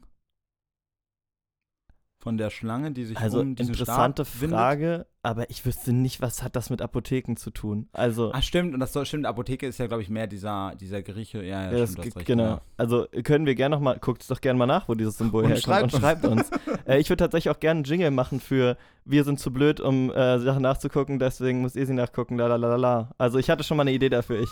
[2.20, 4.58] Von der Schlange, die sich Also um diesen interessante Stab windet?
[4.58, 7.88] Frage, aber ich wüsste nicht, was hat das mit Apotheken zu tun.
[7.93, 8.74] Also Ah, stimmt.
[8.74, 11.43] Und das soll, stimmt, Apotheke ist ja, glaube ich, mehr dieser, dieser Grieche.
[11.43, 12.43] Ja, ja, Ja, das stimmt, ge- recht, genau.
[12.43, 12.61] ja.
[12.78, 15.43] Also können wir gerne noch mal, guckt es doch gerne mal nach, wo dieses Symbol
[15.43, 16.49] Und herkommt schreibt und schreibt uns.
[16.88, 20.11] äh, ich würde tatsächlich auch gerne einen Jingle machen für Wir sind zu blöd, um
[20.11, 23.09] äh, Sachen nachzugucken, deswegen müsst ihr sie nachgucken, la la la la la.
[23.17, 24.49] Also ich hatte schon mal eine Idee dafür, ich.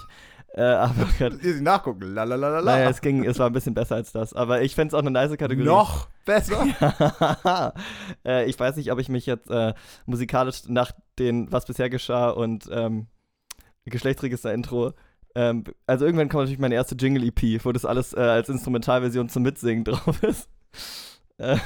[0.56, 2.14] Äh, aber Gott, Ihr sie nachgucken.
[2.14, 2.62] Lalalala.
[2.62, 4.34] naja, es ging, es war ein bisschen besser als das.
[4.34, 5.68] Aber ich fände es auch eine nice Kategorie.
[5.68, 6.66] Noch besser.
[8.26, 9.74] äh, ich weiß nicht, ob ich mich jetzt äh,
[10.68, 13.08] musikalisch nach den Was bisher geschah und ähm,
[13.86, 14.94] Geschlechtsregister-Intro.
[15.36, 19.44] Ähm, also irgendwann kommt natürlich meine erste Jingle-EP, wo das alles äh, als Instrumentalversion zum
[19.44, 20.50] Mitsingen drauf ist.
[21.38, 21.58] Äh,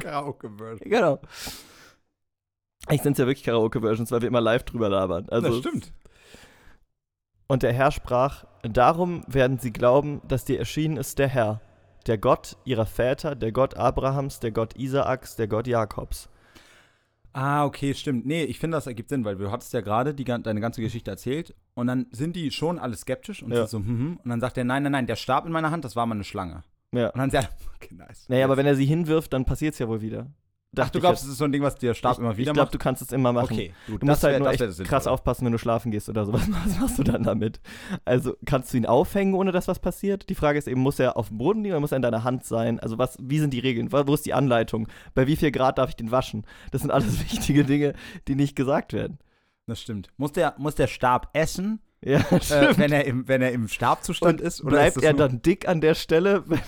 [0.00, 0.90] Karaoke-Version.
[0.90, 1.20] genau.
[2.90, 5.26] Ich sind ja wirklich Karaoke-Versions, weil wir immer live drüber labern.
[5.30, 5.92] Also, das stimmt.
[7.46, 11.60] Und der Herr sprach: Darum werden sie glauben, dass dir erschienen ist der Herr,
[12.06, 16.28] der Gott ihrer Väter, der Gott Abrahams, der Gott Isaaks, der Gott Jakobs.
[17.40, 18.26] Ah, okay, stimmt.
[18.26, 21.08] Nee, ich finde, das ergibt Sinn, weil du hattest ja gerade die, deine ganze Geschichte
[21.08, 23.58] erzählt und dann sind die schon alle skeptisch und Ja.
[23.58, 25.70] sind so, hm, hm, und dann sagt er, nein, nein, nein, der Stab in meiner
[25.70, 26.64] Hand, das war mal eine Schlange.
[26.90, 27.10] Ja.
[27.10, 28.28] Und dann sagt er, okay, nice.
[28.28, 30.26] Naja, aber wenn er sie hinwirft, dann passiert es ja wohl wieder.
[30.76, 32.50] Ach, du ich glaubst, es ist so ein Ding, was der Stab ich, immer wieder
[32.50, 32.74] Ich glaube, macht?
[32.74, 33.52] du kannst es immer machen.
[33.54, 34.02] Okay, gut.
[34.02, 35.10] Du musst halt wär- nur wär echt krass Sinnvolle.
[35.10, 36.42] aufpassen, wenn du schlafen gehst oder sowas.
[36.66, 37.60] Was machst du dann damit?
[38.04, 40.28] Also, kannst du ihn aufhängen, ohne dass was passiert?
[40.28, 42.22] Die Frage ist eben, muss er auf dem Boden liegen oder muss er in deiner
[42.22, 42.78] Hand sein?
[42.80, 43.92] Also, was, wie sind die Regeln?
[43.92, 44.88] Wo wo ist die Anleitung?
[45.14, 46.44] Bei wie viel Grad darf ich den waschen?
[46.70, 47.94] Das sind alles wichtige Dinge,
[48.28, 49.18] die nicht gesagt werden.
[49.66, 50.08] Das stimmt.
[50.18, 54.40] Muss der, muss der Stab essen, Ja, äh, wenn, er im, wenn er im Stabzustand
[54.40, 54.60] ist?
[54.62, 56.60] Oder Bleibt ist er dann dick an der Stelle, wenn,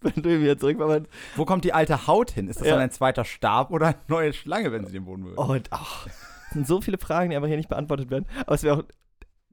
[0.00, 1.10] wenn du ihn wieder zurückverwandst?
[1.34, 2.48] Wo kommt die alte Haut hin?
[2.48, 2.74] Ist das Ja.
[2.74, 5.38] dann ein zweiter Stab oder eine neue Schlange, wenn sie den Boden berührt?
[5.38, 8.26] Und ach, es sind so viele Fragen, die einfach hier nicht beantwortet werden.
[8.46, 8.82] Aber es wäre auch,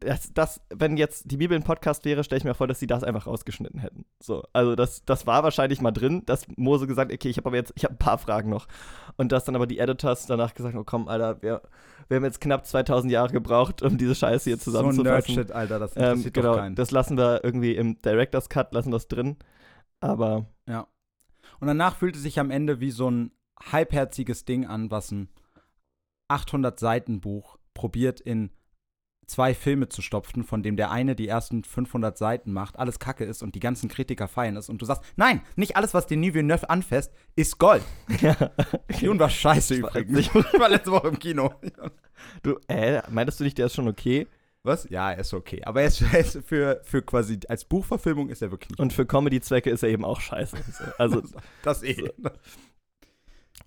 [0.05, 2.87] das, das, wenn jetzt die Bibel ein Podcast wäre, stelle ich mir vor, dass sie
[2.87, 4.05] das einfach rausgeschnitten hätten.
[4.21, 7.57] So, also das, das war wahrscheinlich mal drin, dass Mose gesagt, okay, ich habe aber
[7.57, 8.67] jetzt, ich habe ein paar Fragen noch.
[9.17, 11.61] Und dass dann aber die Editors danach gesagt, oh komm, Alter, wir,
[12.07, 15.35] wir haben jetzt knapp 2000 Jahre gebraucht, um diese Scheiße hier so zusammenzufassen.
[15.35, 16.75] Nerdshit, Alter, das ähm, interessiert doch genau, keinen.
[16.75, 19.37] das lassen wir irgendwie im Director's Cut, lassen es drin.
[19.99, 20.87] Aber Ja.
[21.59, 23.31] Und danach fühlte sich am Ende wie so ein
[23.71, 25.29] halbherziges Ding an, was ein
[26.27, 28.51] 800 Seiten Buch probiert in
[29.27, 33.25] zwei Filme zu stopfen, von dem der eine die ersten 500 Seiten macht, alles Kacke
[33.25, 36.33] ist und die ganzen Kritiker feiern ist und du sagst, nein, nicht alles, was Denis
[36.33, 37.83] Villeneuve anfasst, ist Gold.
[38.21, 38.35] ja,
[38.99, 40.29] Dune war scheiße Ich weiß übrigens.
[40.53, 41.53] Ich war letzte Woche im Kino.
[42.43, 44.27] du, äh, meintest du nicht, der ist schon okay?
[44.63, 44.87] Was?
[44.89, 45.61] Ja, er ist okay.
[45.63, 48.79] Aber er ist, er ist für, für quasi als Buchverfilmung ist er wirklich nicht.
[48.79, 50.57] Und für Comedy-Zwecke ist er eben auch scheiße.
[50.71, 51.21] So, Also,
[51.61, 52.09] das eh.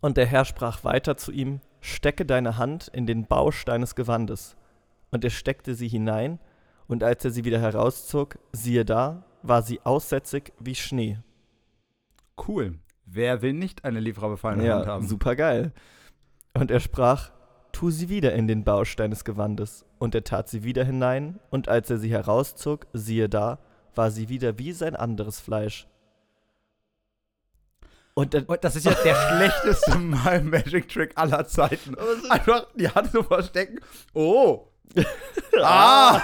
[0.01, 4.57] und der Herr sprach weiter zu ihm: Stecke deine Hand in den Bausch deines Gewandes.
[5.11, 6.39] Und er steckte sie hinein,
[6.87, 11.19] und als er sie wieder herauszog, siehe da, war sie aussätzig wie Schnee.
[12.47, 12.79] Cool.
[13.05, 15.07] Wer will nicht eine lieferbefallene Hand Ja, haben?
[15.07, 15.73] super geil.
[16.55, 17.31] Und er sprach:
[17.73, 19.85] Tu sie wieder in den Bausch deines Gewandes.
[19.99, 23.59] Und er tat sie wieder hinein, und als er sie herauszog, siehe da,
[23.95, 25.89] war sie wieder wie sein anderes Fleisch.
[28.15, 31.97] Und dann, Und das ist ja der schlechteste Mal Magic Trick aller Zeiten.
[32.31, 33.79] Einfach die Hand so verstecken.
[34.15, 34.68] Oh.
[35.63, 36.21] ah.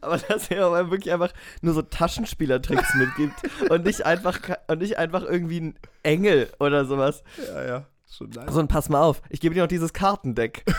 [0.00, 3.34] Aber dass er aber wirklich einfach nur so Taschenspielertricks mitgibt
[3.70, 7.22] und nicht einfach und nicht einfach irgendwie ein Engel oder sowas.
[7.48, 7.86] Ja, ja.
[8.16, 8.52] Schon nice.
[8.52, 10.64] So, und pass mal auf, ich gebe dir noch dieses Kartendeck.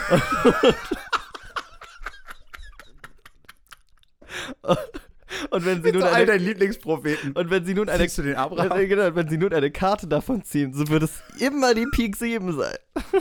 [5.49, 7.33] und wenn sie Mit nun so all eine, deinen Lieblingspropheten.
[7.33, 8.69] und wenn sie nun eine Siehst du den Abraham?
[8.71, 12.15] wenn, genau, wenn sie nun eine Karte davon ziehen, so wird es immer die Pik
[12.15, 12.77] 7 sein.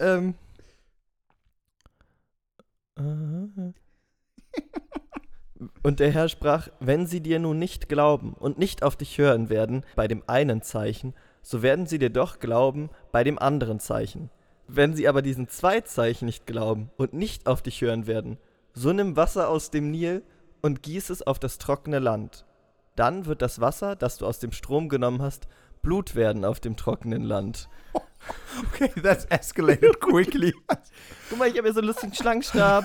[0.00, 0.34] ähm.
[5.82, 9.50] Und der Herr sprach, wenn sie dir nun nicht glauben und nicht auf dich hören
[9.50, 14.30] werden bei dem einen Zeichen, so werden sie dir doch glauben bei dem anderen Zeichen.
[14.68, 18.38] Wenn sie aber diesen zwei Zeichen nicht glauben und nicht auf dich hören werden,
[18.72, 20.22] so nimm Wasser aus dem Nil
[20.62, 22.46] und gieß es auf das trockene Land.
[22.96, 25.48] Dann wird das Wasser, das du aus dem Strom genommen hast,
[25.82, 27.68] Blut werden auf dem trockenen Land.
[28.74, 30.52] Okay, that's escalated quickly.
[31.30, 32.84] Guck mal, ich habe hier so einen lustigen Schlangenstab.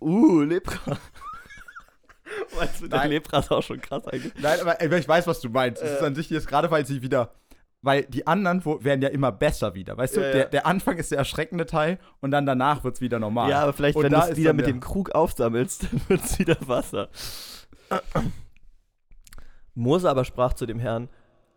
[0.00, 0.98] Uh, Lepra.
[2.58, 3.10] Weißt du, der Nein.
[3.10, 4.32] Lepra ist auch schon krass eigentlich.
[4.40, 5.80] Nein, aber ich weiß, was du meinst.
[5.80, 6.06] Es ist Äh.
[6.06, 7.32] an sich jetzt gerade, weil sie wieder.
[7.82, 9.96] Weil die anderen werden ja immer besser wieder.
[9.96, 10.32] Weißt du, Ja, ja.
[10.32, 13.50] Der, der Anfang ist der erschreckende Teil und dann danach wird es wieder normal.
[13.50, 16.38] Ja, aber vielleicht, Und wenn du es wieder mit dem Krug aufsammelst, dann wird es
[16.40, 17.08] wieder Wasser.
[19.74, 21.08] Mose aber sprach zu dem Herrn: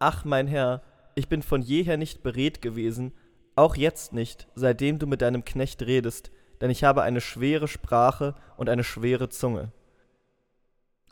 [0.05, 0.81] Ach, mein Herr,
[1.15, 3.13] ich bin von jeher nicht beredt gewesen,
[3.55, 6.29] auch jetzt nicht, seitdem du mit deinem Knecht redest,
[6.59, 9.71] denn ich habe eine schwere Sprache und eine schwere Zunge.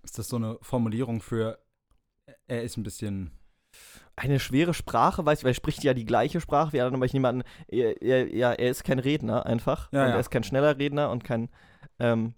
[0.03, 1.57] Ist das so eine Formulierung für.
[2.47, 3.31] Er ist ein bisschen.
[4.17, 7.05] Eine schwere Sprache, weiß ich, weil er spricht ja die gleiche Sprache wie alle, aber
[7.05, 9.89] ich nehme an, er, er, ja, er ist kein Redner einfach.
[9.93, 10.15] Ja, und ja.
[10.15, 11.47] Er ist kein schneller Redner und kein,
[11.97, 12.33] ähm,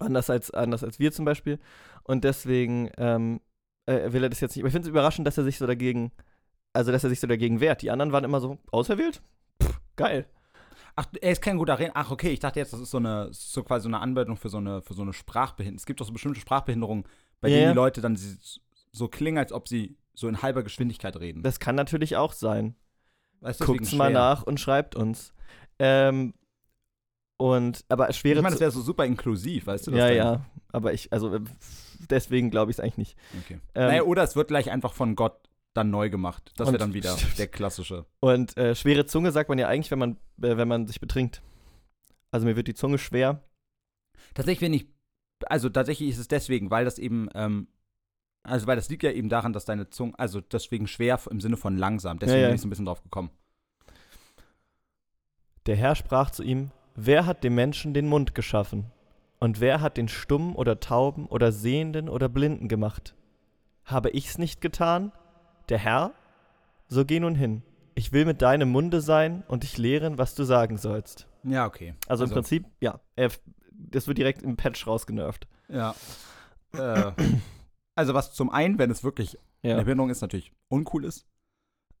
[0.00, 1.60] anders als, anders als wir zum Beispiel.
[2.02, 3.40] Und deswegen ähm,
[3.88, 4.62] äh, will er das jetzt nicht.
[4.62, 6.12] Aber ich finde es überraschend, dass er sich so dagegen,
[6.72, 7.82] also dass er sich so dagegen wehrt.
[7.82, 9.22] Die anderen waren immer so, auserwählt?
[9.62, 10.26] Pff, geil.
[10.94, 11.94] Ach, er ist kein guter Redner.
[11.96, 14.48] Ach, okay, ich dachte jetzt, das ist so eine, so quasi so eine Anwendung für
[14.48, 15.78] so eine, für so eine Sprachbehinderung.
[15.78, 17.04] Es gibt doch so bestimmte Sprachbehinderungen,
[17.40, 18.18] bei Ja, denen die Leute dann
[18.92, 21.42] so klingen, als ob sie so in halber Geschwindigkeit reden.
[21.42, 22.74] Das kann natürlich auch sein.
[23.40, 25.32] weißt du, Guckt's mal nach und schreibt uns.
[25.78, 26.34] Ähm,
[27.36, 29.92] und, aber schwere Ich meine, das wäre so super inklusiv, weißt du?
[29.92, 30.44] dass Ja, ja.
[30.72, 31.40] Aber ich, also äh,
[32.10, 33.16] deswegen glaube ich es eigentlich nicht.
[33.44, 33.60] Okay.
[33.74, 36.52] Ähm, naja, oder es wird gleich einfach von Gott dann neu gemacht.
[36.56, 38.06] Das wäre dann wieder der klassische.
[38.20, 41.42] Und äh, schwere Zunge sagt man ja eigentlich, wenn man, äh, wenn man sich betrinkt.
[42.30, 43.42] Also mir wird die Zunge schwer.
[44.34, 44.86] Tatsächlich, wenn ich.
[45.46, 47.68] Also tatsächlich ist es deswegen, weil das eben ähm,
[48.42, 51.56] Also, weil das liegt ja eben daran, dass deine Zunge, also deswegen schwer im Sinne
[51.56, 52.18] von langsam.
[52.18, 52.48] Deswegen Ja, ja.
[52.48, 53.30] bin ich so ein bisschen drauf gekommen.
[55.66, 58.90] Der Herr sprach zu ihm, wer hat dem Menschen den Mund geschaffen?
[59.40, 63.14] Und wer hat den Stummen oder Tauben oder Sehenden oder Blinden gemacht?
[63.84, 65.12] Habe ich's nicht getan?
[65.68, 66.12] Der Herr?
[66.88, 67.62] So geh nun hin.
[67.94, 71.26] Ich will mit deinem Munde sein und dich lehren, was du sagen sollst.
[71.44, 71.94] Ja, okay.
[72.06, 73.30] Also, im Prinzip, ja, er,
[73.72, 75.46] das wird direkt im Patch rausgenervt.
[75.68, 75.94] Ja.
[76.74, 77.12] äh,
[77.94, 79.74] also, was zum einen, wenn es wirklich Ja.
[79.74, 81.26] eine Bindung ist, natürlich uncool ist.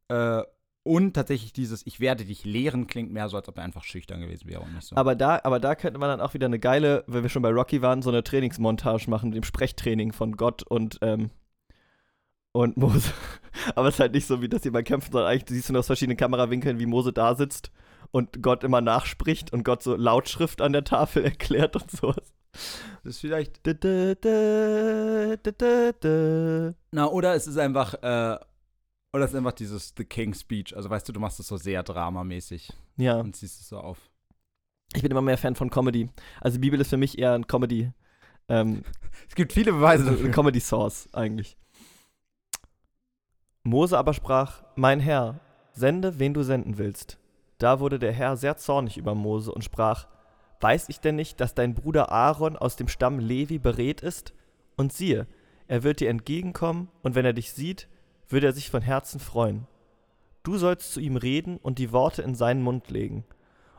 [0.08, 0.42] Äh,
[0.88, 4.22] und tatsächlich dieses Ich werde dich lehren klingt mehr so, als ob er einfach schüchtern
[4.22, 4.96] gewesen wäre und nicht so.
[4.96, 7.50] Aber da, aber da könnte man dann auch wieder eine geile, wenn wir schon bei
[7.50, 11.30] Rocky waren, so eine Trainingsmontage machen mit dem Sprechtraining von Gott und, ähm,
[12.52, 13.12] und Mose.
[13.74, 15.74] Aber es ist halt nicht so, wie das hier beim Kämpfen, sondern eigentlich siehst du
[15.74, 17.70] nur aus verschiedenen Kamerawinkeln, wie Mose da sitzt
[18.10, 22.32] und Gott immer nachspricht und Gott so Lautschrift an der Tafel erklärt und sowas.
[23.04, 23.60] das ist vielleicht.
[26.92, 28.38] Na, oder es ist einfach, äh,
[29.12, 30.76] oder ist einfach dieses The King Speech.
[30.76, 33.98] Also weißt du, du machst es so sehr dramamäßig Ja, und ziehst es so auf.
[34.94, 36.10] ich bin immer mehr Fan von Comedy.
[36.40, 37.92] Also die Bibel ist für mich eher ein Comedy,
[38.48, 38.82] ähm,
[39.28, 40.30] Es gibt viele Beweise Also dafür.
[40.30, 41.56] Comedy Source eigentlich.
[43.64, 45.40] Mose aber sprach: Mein Herr,
[45.72, 47.18] sende, wen du senden willst.
[47.58, 50.06] Da wurde der Herr sehr zornig über Mose und sprach:
[50.60, 54.32] Weiß ich denn nicht, dass dein Bruder Aaron aus dem Stamm Levi beredt ist?
[54.76, 55.26] Und siehe,
[55.66, 57.88] er wird dir entgegenkommen, und wenn er dich sieht,
[58.28, 59.66] wird er sich von Herzen freuen.
[60.42, 63.24] Du sollst zu ihm reden und die Worte in seinen Mund legen.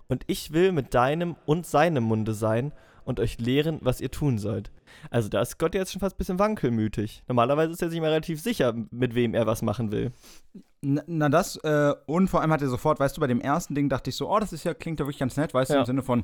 [0.08, 2.72] Und ich will mit deinem und seinem Munde sein
[3.06, 4.72] und euch lehren, was ihr tun sollt.
[5.10, 7.24] Also da ist Gott jetzt schon fast ein bisschen wankelmütig.
[7.28, 10.12] Normalerweise ist er sich mal relativ sicher, mit wem er was machen will.
[10.82, 13.76] Na, na das, äh, und vor allem hat er sofort, weißt du, bei dem ersten
[13.76, 15.76] Ding dachte ich so, oh, das ist ja, klingt ja wirklich ganz nett, weißt du,
[15.76, 15.80] Ja.
[15.82, 16.24] im Sinne von,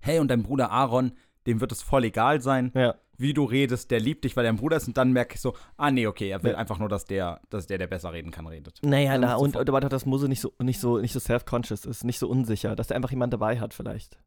[0.00, 1.12] hey, und dein Bruder Aaron,
[1.46, 2.94] dem wird es voll egal sein, Ja.
[3.16, 5.40] Wie du redest, der liebt dich, weil er ein Bruder ist, und dann merke ich
[5.40, 6.58] so, ah, nee, okay, er will Ja.
[6.58, 8.80] einfach nur, dass der, dass der, der besser reden kann, redet.
[8.82, 11.84] Naja, na, und, und aber doch, dass Mose nicht so, nicht so, nicht so self-conscious
[11.84, 14.18] ist, nicht so unsicher, dass er einfach jemand dabei hat vielleicht.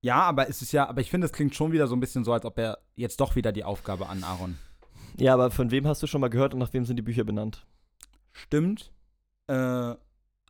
[0.00, 2.24] Ja, aber es ist ja, aber ich finde, es klingt schon wieder so ein bisschen
[2.24, 4.58] so, als ob er jetzt doch wieder die Aufgabe an Aaron.
[5.16, 7.22] Ja, aber von wem hast du schon mal gehört und nach wem sind die Bücher
[7.24, 7.66] benannt?
[8.32, 8.90] Stimmt,
[9.46, 9.94] äh,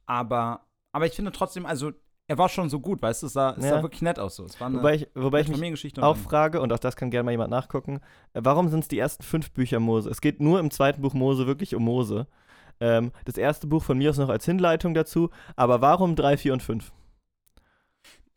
[0.07, 1.93] aber, aber ich finde trotzdem, also,
[2.33, 3.70] er war schon so gut, weißt du, es sah, es Ja.
[3.76, 4.45] sah wirklich nett aus so.
[4.47, 7.24] Es war eine Wobei ich, wobei ich mich auch frage, und auch das kann gerne
[7.24, 8.01] mal jemand nachgucken,
[8.33, 10.09] äh, warum sind es die ersten fünf Bücher Mose?
[10.09, 12.26] Es geht nur im zweiten Buch Mose wirklich um Mose.
[12.80, 16.55] Ähm, das erste Buch von mir ist noch als Hinleitung dazu, aber warum drei, vier
[16.55, 16.91] und fünf?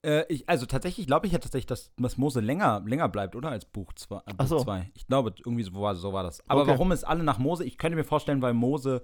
[0.06, 3.50] Äh, ich, also tatsächlich glaube ich ja tatsächlich, dass, dass Mose länger, länger bleibt, oder?
[3.50, 4.18] Als Buch 2.
[4.38, 4.60] Äh, so.
[4.60, 4.92] zwei.
[4.94, 6.48] Ich glaube, irgendwie so war, so war das.
[6.50, 6.72] Aber Okay.
[6.72, 7.64] warum ist alle nach Mose?
[7.64, 9.04] Ich könnte mir vorstellen, weil Mose,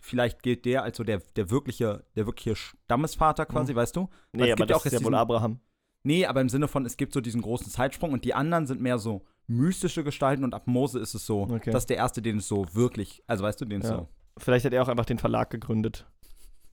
[0.00, 4.02] vielleicht gilt der als so der, der wirkliche, der wirkliche Stammesvater quasi, weißt du?
[4.02, 5.60] Weil Nee, es aber gibt ja das auch ist ja wohl Abraham.
[6.04, 8.80] Nee, aber im Sinne von, es gibt so diesen großen Zeitsprung und die anderen sind
[8.80, 11.70] mehr so mystische Gestalten und ab Mose ist es so, Okay.
[11.70, 13.88] das ist der erste, den es so wirklich, also weißt du, den Ja.
[13.88, 14.08] so.
[14.38, 16.06] Vielleicht hat er auch einfach den Verlag gegründet.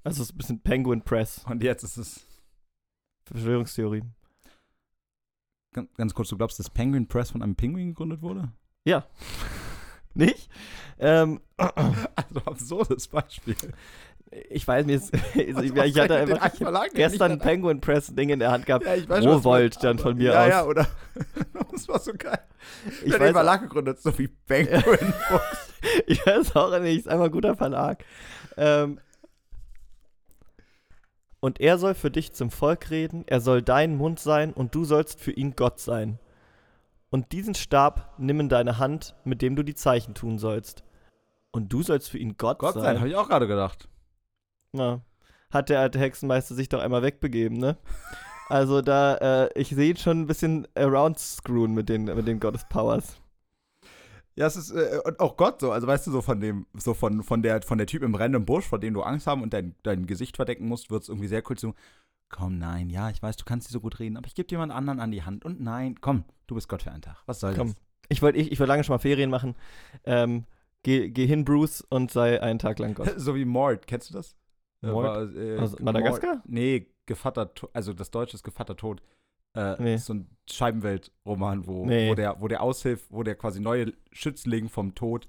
[0.03, 2.27] Also es ist ein bisschen Penguin Press, Und jetzt ist es,
[3.25, 4.03] Verschwörungstheorie.
[5.73, 8.51] ganz, ganz kurz, du glaubst, dass Penguin Press von einem Pinguin gegründet wurde?
[10.15, 10.49] Nicht?
[10.99, 11.39] Ähm,
[12.15, 13.55] Also absurdes Beispiel.
[14.49, 17.81] ich weiß, mir ist, also ich, ich hatte einfach Verlagen denn gestern ein nicht Penguin
[17.81, 18.85] Press Ding in der Hand gehabt.
[18.85, 20.49] Ja, ich weiß Rowold dann von mir ja, aus.
[20.49, 20.87] Ja, oder?
[21.71, 22.39] das war so geil.
[23.03, 25.73] Ich habe den weiß, Verlag gegründet, so wie Penguin Books.
[26.07, 28.03] ich weiß auch nicht, ist einfach ein guter Verlag.
[28.57, 28.99] Ähm,
[31.39, 34.83] und er soll für dich zum Volk reden, er soll dein Mund sein und du
[34.83, 36.19] sollst für ihn Gott sein.
[37.09, 40.83] Und diesen Stab nimm in deine Hand, mit dem du die Zeichen tun sollst.
[41.51, 42.99] Und du sollst für ihn Gott, Gott sein, sein.
[42.99, 43.87] habe ich auch gerade gedacht.
[44.73, 45.01] Na,
[45.51, 47.77] hat der alte Hexenmeister sich doch einmal wegbegeben, ne?
[48.49, 52.39] Also da, äh, ich sehe ihn schon ein bisschen around screwen mit den, mit den
[52.39, 53.17] Powers.
[54.35, 56.93] Ja, es ist äh, und auch Gott so, also weißt du so von dem so
[56.93, 59.53] von von der von der Typ im brennenden Busch, vor dem du Angst haben und
[59.53, 61.73] dein dein Gesicht verdecken musst, wird es irgendwie sehr cool zu.
[62.29, 64.71] Komm, nein, ja, ich weiß, du kannst nicht so gut reden, aber ich gebe jemand
[64.71, 67.17] anderen an die Hand und nein, komm, du bist Gott für einen Tag.
[67.27, 67.67] Was soll Komm.
[67.69, 67.77] das?
[68.09, 69.55] Ich wollte ich, ich wollt lange schon mal Ferien machen.
[70.03, 70.45] Ähm,
[70.83, 73.13] geh, geh hin, Bruce, und sei einen Tag lang Gott.
[73.17, 74.35] So wie Mord, kennst du das?
[74.83, 75.05] Äh, Mord?
[75.05, 76.35] war, äh, Aus Madagaskar?
[76.35, 79.01] Mord- Nee, Gevatter, also das deutsche ist Gevatter Tod.
[79.55, 79.97] Äh, Nee.
[79.97, 82.09] So ein Scheibenwelt-Roman, wo, Nee.
[82.09, 85.27] wo, der, wo der aushilft, wo der quasi neue Schützling vom Tod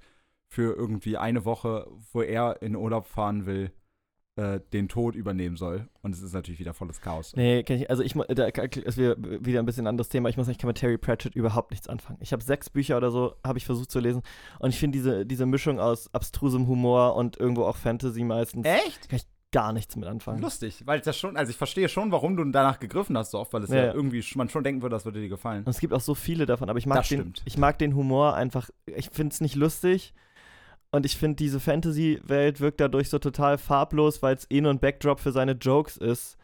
[0.49, 3.71] für irgendwie eine Woche, wo er in Urlaub fahren will,
[4.37, 5.89] äh, den Tod übernehmen soll.
[6.03, 7.35] Und es ist natürlich wieder volles Chaos.
[7.37, 10.29] Nee, kenn ich, also ich, da ist wieder, ein bisschen ein anderes Thema.
[10.29, 12.19] Ich muss sagen, ich kann mit Terry Pratchett überhaupt nichts anfangen.
[12.21, 14.23] Ich habe sechs Bücher oder so, habe ich versucht zu lesen.
[14.59, 19.09] Und ich finde diese, diese Mischung aus abstrusem Humor und irgendwo auch Fantasy meistens Echt?
[19.09, 19.21] gar
[19.53, 20.43] gar nichts mit anfangen.
[20.43, 23.55] Lustig, weil das schon, also ich verstehe schon, warum du danach gegriffen hast so oft,
[23.55, 25.65] weil es ja, Ja, irgendwie man schon denken würde, das würde dir gefallen.
[25.65, 27.43] Und es gibt auch so viele davon, aber ich mag, Das den, stimmt.
[27.47, 30.13] ich mag den Humor einfach, ich finde es nicht lustig.
[30.97, 34.79] Und ich finde, diese Fantasy-Welt wirkt dadurch so total farblos, weil es eh nur ein
[34.79, 36.39] Backdrop für seine Jokes ist.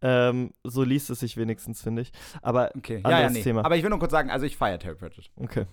[0.00, 2.12] Ähm, so liest es sich wenigstens, finde ich.
[2.40, 3.42] Aber, Okay, ja, ja, nee.
[3.42, 3.66] Thema.
[3.66, 5.30] Aber ich will nur kurz sagen, also ich feiere Terry Pratchett.
[5.36, 5.66] okay.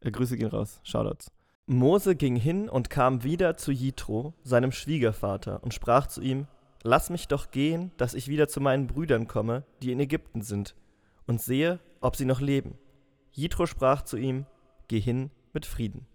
[0.00, 0.80] Äh, Grüße gehen raus.
[0.82, 1.30] Shoutouts.
[1.66, 6.46] Mose ging hin und kam wieder zu Jitro, seinem Schwiegervater, und sprach zu ihm:
[6.84, 10.74] Lass mich doch gehen, dass ich wieder zu meinen Brüdern komme, die in Ägypten sind,
[11.26, 12.78] und sehe, ob sie noch leben.
[13.32, 14.46] Jitro sprach zu ihm:
[14.88, 16.06] Geh hin mit Frieden.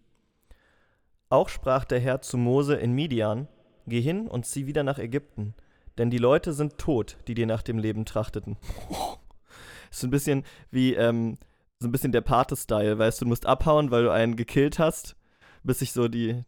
[1.32, 3.47] Auch sprach der Herr zu Mose in Midian:
[3.88, 5.55] Geh hin und zieh wieder nach Ägypten,
[5.97, 8.57] denn die Leute sind tot, die dir nach dem Leben trachteten.
[9.91, 11.38] ist ein bisschen wie, ähm,
[11.79, 15.15] so ein bisschen der Pate-Style, weißt du, du musst abhauen, weil du einen gekillt hast,
[15.63, 16.43] bis sich so die,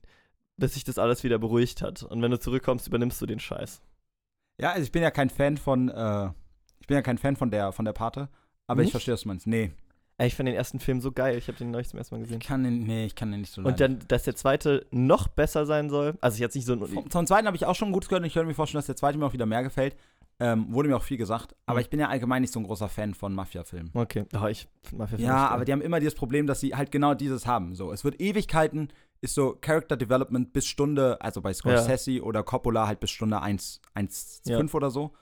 [0.57, 2.03] bis sich das alles wieder beruhigt hat.
[2.03, 3.81] Und wenn du zurückkommst, übernimmst du den Scheiß.
[4.59, 6.29] Ja, also ich bin ja kein Fan von, äh,
[6.81, 8.27] ich bin ja kein Fan von der, von der Pate,
[8.67, 8.89] aber Nicht?
[8.89, 9.47] ich verstehe, was du meinst.
[9.47, 9.71] Nee,
[10.19, 12.27] ich fand den ersten Film so geil, ich habe den neulich zum ersten Mal ich
[12.27, 12.39] gesehen.
[12.41, 15.65] kann den, nee, ich kann den nicht so Und dann, dass der zweite noch besser
[15.65, 18.07] sein soll, also jetzt nicht so ein, Vom, vom zweiten habe ich auch schon gut
[18.07, 19.95] gehört und ich könnte mir vorstellen, dass der zweite mir auch wieder mehr gefällt.
[20.39, 21.81] Ähm, wurde mir auch viel gesagt, aber Mhm.
[21.81, 23.91] ich bin ja allgemein nicht so ein großer Fan von Mafia-Filmen.
[23.93, 26.91] Okay, oh, ich find Mafia Ja, aber die haben immer dieses Problem, dass sie halt
[26.91, 27.75] genau dieses haben.
[27.75, 28.87] So, es wird Ewigkeiten,
[29.21, 33.79] ist so Character Development bis Stunde, also bei Scorsese oder Coppola halt bis Stunde 1,
[33.93, 34.57] 1, Ja.
[34.57, 35.13] 5 oder so.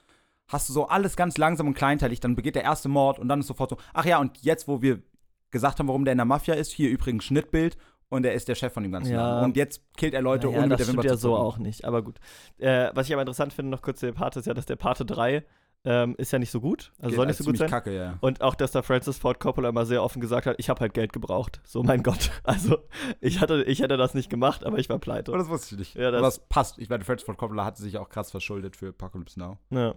[0.51, 3.39] Hast du so alles ganz langsam und kleinteilig, dann begeht der erste Mord und dann
[3.39, 5.01] ist sofort so, ach ja, und jetzt, wo wir
[5.49, 7.77] gesagt haben, warum der in der Mafia ist, hier übrigens Schnittbild
[8.09, 9.17] und er ist der Chef von dem ganzen Ja.
[9.35, 9.45] Laden.
[9.45, 11.43] Und jetzt killt er Leute, naja, ohne mit das der Wimper ja zu so zucken.
[11.45, 12.19] auch nicht, aber gut.
[12.57, 14.75] Äh, was ich aber interessant finde, noch kurz zu der Pate, ist ja, dass der
[14.75, 15.43] Pate 3
[15.83, 17.67] ähm, ist ja nicht so gut, also Geht soll nicht so gut sein.
[17.69, 18.17] Kacke, ja.
[18.21, 20.93] Und auch, dass da Francis Ford Coppola immer sehr offen gesagt hat, ich habe halt
[20.93, 21.59] Geld gebraucht.
[21.63, 22.29] So, mein Gott.
[22.43, 22.77] Also,
[23.19, 25.31] ich, hatte, ich hätte das nicht gemacht, aber ich war pleite.
[25.31, 25.95] Aber das wusste ich nicht.
[25.95, 26.77] Ja, das- Aber das passt.
[26.77, 29.57] Ich meine, Francis Ford Coppola hatte sich auch krass verschuldet für Apocalypse Now.
[29.71, 29.95] Ja.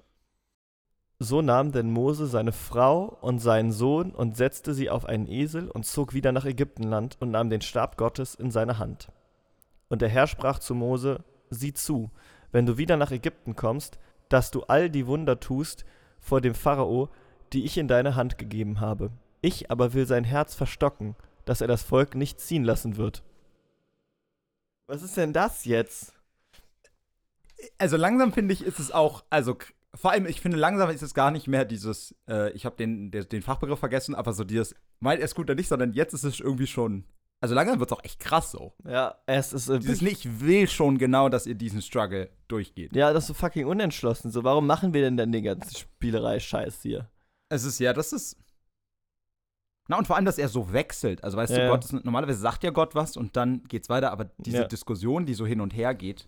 [1.19, 5.71] So nahm denn Mose seine Frau und seinen Sohn und setzte sie auf einen Esel
[5.71, 9.13] und zog wieder nach Ägyptenland und nahm den Stab Gottes in seine Hand.
[9.89, 12.11] Und der Herr sprach zu Mose: Sieh zu,
[12.51, 13.99] wenn du wieder nach Ägypten kommst,
[14.29, 15.85] dass du all die Wunder tust
[16.19, 17.11] vor dem Pharao,
[17.53, 19.11] die ich in deine Hand gegeben habe.
[19.41, 23.23] Ich aber will sein Herz verstocken, dass er das Volk nicht ziehen lassen wird.
[24.87, 26.15] Was ist denn das jetzt?
[27.79, 29.57] Also langsam finde ich, ist es auch, also
[29.95, 33.11] vor allem, ich finde, langsam ist es gar nicht mehr dieses, äh, ich habe den,
[33.11, 36.15] der, den Fachbegriff vergessen, aber so dieses, meint er es gut oder nicht, sondern jetzt
[36.15, 37.05] ist es irgendwie schon,
[37.41, 38.73] also langsam wird es auch echt krass so.
[38.85, 42.95] Ja, es ist äh, Dieses, nee, ich will schon genau, dass ihr diesen Struggle durchgeht.
[42.97, 44.31] Ja, das ist so fucking unentschlossen.
[44.31, 47.11] So, warum machen wir denn dann die ganze Spielerei-Scheiß hier?
[47.51, 48.37] Es ist ja, das ist.
[49.89, 51.23] Na, und vor allem, dass er so wechselt.
[51.23, 51.69] Also, weißt Ja, du.
[51.73, 54.65] Gott ist, normalerweise sagt ja Gott was und dann geht's weiter, aber diese Ja.
[54.65, 56.27] Diskussion, die so hin und her geht,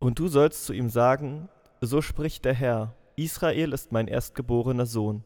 [0.00, 1.48] Und du sollst zu ihm sagen:
[1.80, 5.24] So spricht der Herr: Israel ist mein erstgeborener Sohn.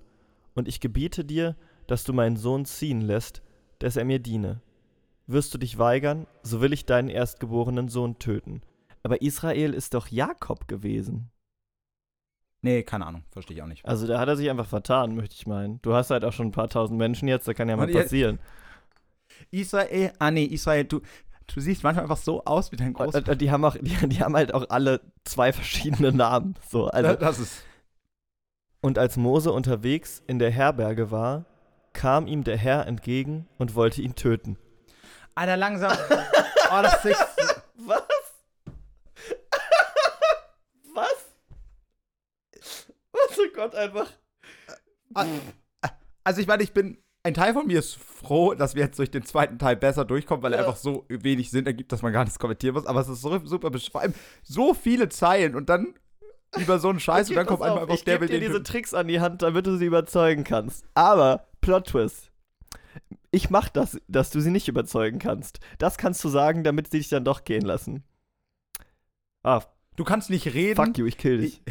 [0.55, 1.57] Und ich gebiete dir,
[1.89, 3.43] dass du meinen Sohn ziehen lässt,
[3.81, 4.63] dass er mir diene.
[5.27, 8.63] Wirst du dich weigern, so will ich deinen erstgeborenen Sohn töten.
[9.03, 11.31] Aber Israel ist doch Jakob gewesen.
[12.63, 13.85] nee, keine Ahnung, verstehe ich auch nicht.
[13.85, 15.83] Also da hat er sich einfach vertan, möchte ich meinen.
[15.83, 18.39] Du hast halt auch schon ein paar tausend Menschen jetzt, da kann ja mal passieren.
[19.51, 21.01] Israel, ah nee, Israel, du,
[21.47, 23.33] du siehst manchmal einfach so aus wie dein Großvater.
[23.33, 26.55] und die haben auch, die, die haben halt auch alle zwei verschiedene Namen.
[26.69, 27.63] So, also das ist.
[28.81, 31.47] Und als Mose unterwegs in der Herberge war,
[31.95, 34.59] kam ihm der Herr entgegen und wollte ihn töten.
[35.35, 35.97] Alter, langsam.
[36.71, 37.19] oh, das ist.
[37.77, 38.03] Was?
[40.95, 41.27] Was?
[43.13, 44.09] Was, oh Gott, einfach.
[46.25, 46.99] Also, ich meine, ich bin.
[47.27, 50.43] Ein Teil von mir ist froh, dass wir jetzt durch den zweiten Teil besser durchkommen,
[50.43, 50.67] weil er Ja.
[50.67, 52.85] einfach so wenig Sinn ergibt, dass man gar nichts kommentieren muss.
[52.87, 54.13] Aber es ist so, super, besch- vor allem
[54.43, 55.95] so viele Zeilen und dann
[56.59, 58.41] über so einen Scheiß und dann kommt pass einmal auf, einfach ich der gebe will
[58.41, 58.63] dir diese.
[58.63, 60.85] Tricks an die Hand, damit du sie überzeugen kannst.
[60.93, 62.31] Aber, Plot Twist.
[63.31, 65.61] Ich mach das, dass du sie nicht überzeugen kannst.
[65.79, 68.05] Das kannst du sagen, damit sie dich dann doch gehen lassen.
[69.43, 69.63] Ah,
[69.97, 70.77] Du kannst nicht reden.
[70.77, 71.63] fuck you, ich kill dich.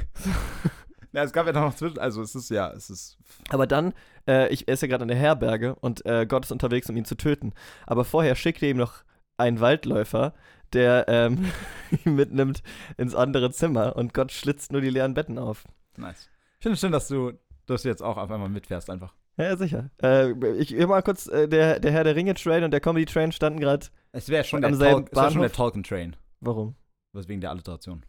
[1.12, 1.99] Ja, es gab ja noch zwischen.
[1.99, 3.18] Also, es ist ja, es ist.
[3.49, 3.93] Aber dann,
[4.28, 6.97] äh, ich, er ist ja gerade in der Herberge und äh, Gott ist unterwegs, um
[6.97, 7.53] ihn zu töten.
[7.86, 9.03] Aber vorher schickt er ihm noch
[9.38, 10.34] einen Waldläufer,
[10.74, 11.51] der ähm,
[12.05, 12.61] ihn mitnimmt
[12.97, 15.63] ins andere Zimmer und Gott schlitzt nur die leeren Betten auf.
[15.97, 16.30] Nice.
[16.59, 17.34] Ich finde es schön, dass du,
[17.65, 19.13] dass du jetzt auch auf einmal mitfährst, einfach.
[19.38, 19.89] Ja, sicher.
[20.01, 23.88] Äh, ich mal kurz, äh, der, der Herr der Ringe-Train und der Comedy-Train standen gerade.
[24.11, 25.55] Es wäre schon, Am der selben Tol- es wär schon der Bahnhof?
[25.55, 26.15] Tolkien-Train.
[26.39, 26.76] Warum?
[27.13, 28.05] Was wegen der Alliteration.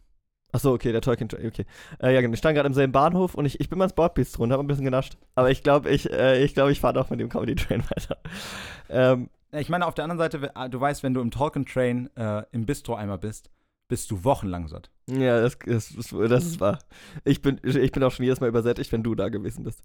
[0.55, 1.65] Achso, okay, der Tolkien Train, okay.
[2.01, 3.93] Äh, ja, genau, ich stand gerade im selben Bahnhof und ich, ich bin mal ins
[3.93, 5.17] Bordbistro und habe ein bisschen genascht.
[5.35, 8.17] Aber ich glaube, ich, äh, ich, glaub, ich fahre doch mit dem Comedy-Train weiter.
[8.87, 12.43] Ähm, Ich meine, auf der anderen Seite, ah, du weißt, wenn du im Tolkien-Train äh,
[12.53, 13.49] im Bistro einmal bist,
[13.89, 14.91] bist du wochenlang satt.
[15.07, 16.79] Ja, das, das, das, das ist wahr.
[17.25, 19.83] Ich bin, ich bin auch schon jedes Mal übersättigt, wenn du da gewesen bist.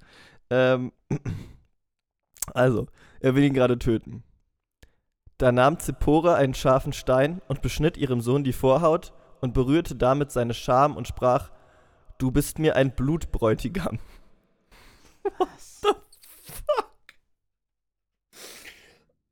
[0.51, 0.93] Ähm,
[2.55, 2.87] also,
[3.18, 4.23] er will ihn gerade töten.
[5.37, 10.30] Da nahm Zippora einen scharfen Stein und beschnitt ihrem Sohn die Vorhaut und berührte damit
[10.30, 11.51] seine Scham und sprach:
[12.18, 13.99] Du bist mir ein Blutbräutigam.
[15.38, 15.82] Was?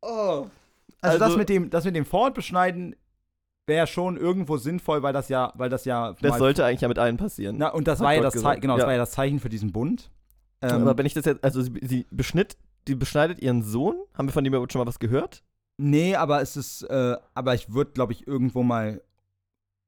[0.03, 0.47] Oh.
[1.01, 2.97] Also, das Also- mit dem, das mit dem Vorhautbeschneiden
[3.67, 6.15] wäre schon irgendwo sinnvoll, weil das ja, weil das ja.
[6.21, 7.57] Das sollte eigentlich ja mit allen passieren.
[7.59, 8.87] Na, und das war ja das genau, das Ja.
[8.87, 10.11] war ja das Zeichen für diesen Bund.
[10.63, 12.57] Ähm, Aber wenn ich das jetzt, also sie, sie beschnitt,
[12.89, 13.97] die beschneidet ihren Sohn.
[14.15, 15.43] Haben wir von dem überhaupt schon mal was gehört?
[15.81, 19.01] nee, aber es ist, äh, aber ich würde, glaube ich, irgendwo mal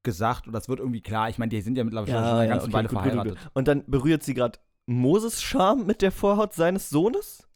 [0.02, 2.66] gesagt, oder es wird irgendwie klar, ich meine, die sind ja mittlerweile schon eine ganze
[2.66, 3.42] okay, Weile gut, gut, gut, verheiratet.
[3.44, 3.50] gut.
[3.54, 7.46] Und dann berührt sie gerade Moses Scham mit der Vorhaut seines Sohnes?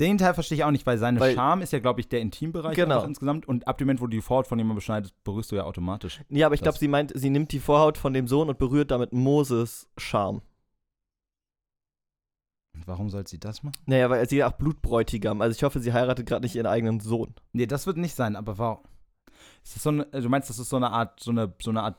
[0.00, 2.20] Den Teil verstehe ich auch nicht, weil seine Weil- Scham ist ja, glaube ich, der
[2.20, 3.04] Intimbereich Genau.
[3.04, 3.46] insgesamt.
[3.46, 6.20] Und ab dem Moment, wo du die Vorhaut von jemandem beschneidest, berührst du ja automatisch.
[6.30, 8.58] Ja, aber ich glaube, Das- sie meint, sie nimmt die Vorhaut von dem Sohn und
[8.58, 10.40] berührt damit Moses Scham.
[12.74, 13.76] Und warum soll sie das machen?
[13.86, 15.42] Naja, weil sie ja auch Blutbräutigam.
[15.42, 17.34] Also ich hoffe, sie heiratet gerade nicht ihren eigenen Sohn.
[17.52, 18.84] Nee, das wird nicht sein, aber warum?
[19.62, 21.82] Ist das so eine, du meinst, das ist so eine Art, so eine, so eine
[21.82, 21.96] Art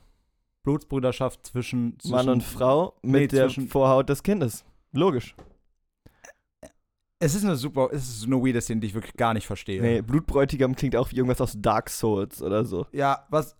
[0.63, 4.63] Blutsbrüderschaft zwischen, zwischen Mann und Frau mit Nee, der Vorhaut des Kindes.
[4.91, 5.35] Logisch.
[7.19, 9.81] Es ist eine super, es ist eine weirde Szene, die ich wirklich gar nicht verstehe.
[9.81, 12.85] Nee, Blutbräutigam klingt auch wie irgendwas aus Dark Souls oder so.
[12.91, 13.55] Ja, was,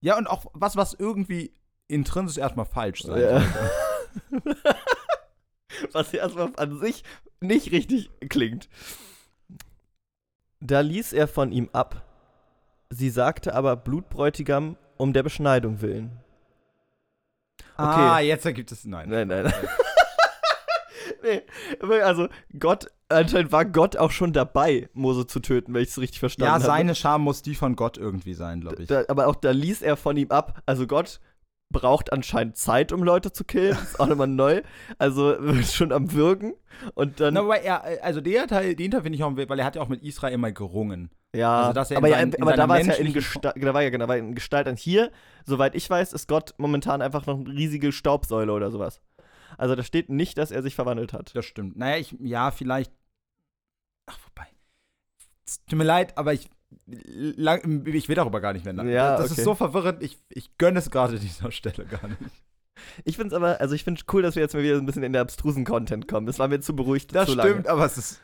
[0.00, 1.52] ja, und auch was, was irgendwie
[1.88, 3.44] intrinsisch erstmal falsch sein Ja.
[5.92, 7.04] Was erstmal an sich
[7.40, 8.68] nicht richtig klingt.
[10.60, 12.02] Da ließ er von ihm ab.
[12.96, 16.10] Sie sagte aber Blutbräutigam um der Beschneidung willen.
[17.76, 19.10] Ah, jetzt ergibt es, nein.
[19.10, 19.52] Nein, nein.
[21.22, 21.42] nee,
[22.00, 22.28] also
[22.58, 26.48] Gott, anscheinend war Gott auch schon dabei, Mose zu töten, wenn ich es richtig verstanden
[26.48, 26.64] Ja, habe.
[26.64, 28.88] seine Scham muss die von Gott irgendwie sein, glaube ich.
[28.88, 30.62] Da, aber auch da ließ er von ihm ab.
[30.64, 31.20] Also Gott
[31.72, 33.74] braucht anscheinend Zeit, um Leute zu killen.
[33.76, 34.62] Das ist auch nochmal neu.
[34.98, 36.54] Also schon am Wirken.
[36.94, 37.34] Und dann.
[37.34, 39.82] Na, aber er, also der Teil, den Teil finde ich auch, weil er hat ja
[39.82, 41.10] auch mit Israel mal gerungen.
[41.34, 43.56] ja, also, dass er aber, ja, seinen- in aber da war es ja in Gestalt,
[43.62, 45.10] da war ja genau, war in Gestalt an hier,
[45.44, 49.00] soweit ich weiß, ist Gott momentan einfach noch eine riesige Staubsäule oder sowas.
[49.58, 51.34] Also da steht nicht, dass er sich verwandelt hat.
[51.34, 51.76] Das stimmt.
[51.76, 52.92] Naja, ich, ja, vielleicht.
[54.06, 54.46] Ach, wobei.
[55.68, 56.48] Tut mir leid, aber ich.
[56.86, 58.84] Lang, ich will darüber gar nicht mehr nach.
[58.84, 59.40] Ja, das okay.
[59.40, 60.02] ist so verwirrend.
[60.02, 62.20] Ich, ich gönne es gerade dieser Stelle gar nicht.
[63.04, 65.02] Ich finde es aber, also ich finde cool, dass wir jetzt mal wieder ein bisschen
[65.02, 66.26] in der abstrusen Content kommen.
[66.26, 67.14] Das war mir zu beruhigt.
[67.14, 67.68] Das zu stimmt, Lange.
[67.68, 68.20] aber es ist.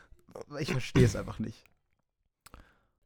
[0.59, 1.63] Ich verstehe es einfach nicht.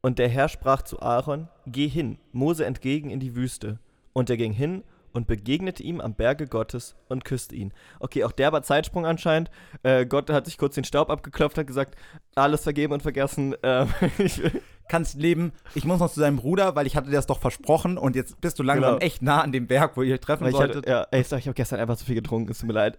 [0.02, 3.80] Und der Herr sprach zu Aaron: Geh hin, Mose entgegen in die Wüste.
[4.14, 4.84] Und er ging hin
[5.14, 7.74] und begegnete ihm am Berge Gottes und küsste ihn.
[8.00, 9.50] Okay, auch der war Zeitsprung anscheinend.
[9.84, 11.95] Äh, Gott hat sich kurz den Staub abgeklopft, hat gesagt:
[12.36, 13.56] Alles vergeben und vergessen.
[13.64, 14.41] Ähm, ich,
[14.90, 15.52] Kannst leben.
[15.76, 18.40] Ich muss noch zu seinem Bruder, weil ich hatte dir das doch versprochen und jetzt
[18.42, 19.06] bist du langsam Genau.
[19.06, 20.78] echt nah an dem Berg, wo ihr euch treffen weil ich solltet.
[20.78, 22.98] hatte, ja, ey, sag, ich habe gestern einfach zu viel getrunken, es tut mir leid.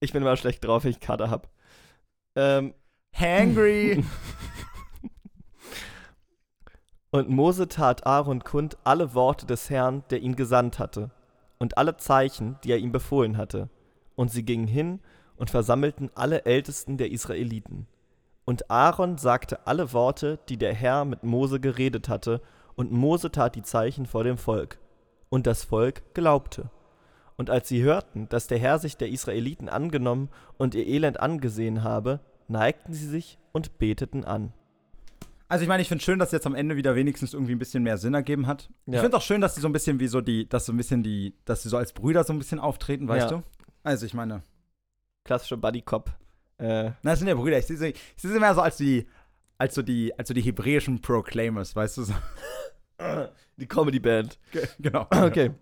[0.00, 1.48] Ich bin immer schlecht drauf, wenn ich Kater hab.
[2.36, 2.74] Ähm,
[3.14, 4.04] Hangry.
[7.10, 11.10] Und Mose tat Aaron kund alle Worte des Herrn, der ihn gesandt hatte,
[11.58, 13.68] und alle Zeichen, die er ihm befohlen hatte.
[14.14, 15.00] Und sie gingen hin
[15.36, 17.86] und versammelten alle Ältesten der Israeliten.
[18.50, 22.40] Und Aaron sagte alle Worte, die der Herr mit Mose geredet hatte,
[22.74, 24.80] und Mose tat die Zeichen vor dem Volk.
[25.28, 26.68] Und das Volk glaubte.
[27.36, 31.84] Und als sie hörten, dass der Herr sich der Israeliten angenommen und ihr Elend angesehen
[31.84, 34.52] habe, neigten sie sich und beteten an.
[35.46, 37.84] Also ich meine, ich finde schön, dass jetzt am Ende wieder wenigstens irgendwie ein bisschen
[37.84, 38.68] mehr Sinn ergeben hat.
[38.86, 39.00] Ich Ja.
[39.02, 41.04] finde auch schön, dass sie so ein bisschen wie so die, dass so ein bisschen
[41.04, 43.36] die, dass sie so als Brüder so ein bisschen auftreten, weißt Ja.
[43.36, 43.42] du?
[43.84, 44.42] Also ich meine,
[45.22, 46.10] Klassischer Buddy-Cop.
[46.60, 47.58] Äh, na, das sind ja Brüder.
[47.58, 49.06] Ich sehe sie, ich sehe sie mehr so als die,
[49.58, 52.02] als so die, als so die hebräischen Proclaimers, weißt du?
[52.04, 52.14] So.
[53.56, 54.38] Die Comedy-Band.
[54.78, 55.06] genau.
[55.14, 55.52] Okay.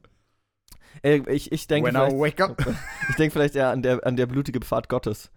[1.03, 2.75] Äh, ich ich denke When I vielleicht, wake up.
[3.11, 5.31] ich denk vielleicht eher an der, an der blutige Pfad Gottes.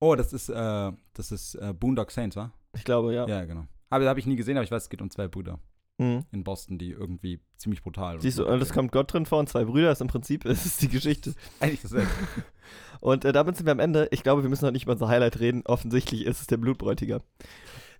[0.00, 2.52] Oh, das ist, äh, das ist äh, Boondock Saints, wa?
[2.74, 3.26] Ich glaube, ja.
[3.28, 3.66] Ja, genau.
[3.90, 5.60] Aber habe ich nie gesehen, aber ich weiß, es geht um zwei Brüder
[6.00, 6.24] Mhm.
[6.32, 9.50] in Boston, die irgendwie ziemlich brutal Siehst du, und es kommt Gott drin vor und
[9.50, 11.34] zwei Brüder, ist im Prinzip ist es die Geschichte.
[11.60, 12.08] Eigentlich dasselbe.
[13.00, 14.08] Und äh, damit sind wir am Ende.
[14.10, 15.62] Ich glaube, wir müssen noch nicht über unser Highlight reden.
[15.64, 17.22] Offensichtlich ist es der Blutbräutigam.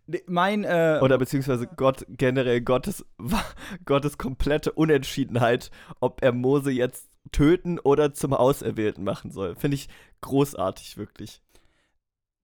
[0.07, 3.07] Nee, mein, äh, Oder beziehungsweise Gott, generell Gottes,
[3.87, 5.71] Gottes komplette Unentschiedenheit,
[6.01, 9.57] ob er Mose jetzt töten oder zum Auserwählten machen soll.
[9.57, 9.89] Finde ich
[10.21, 11.41] großartig, wirklich.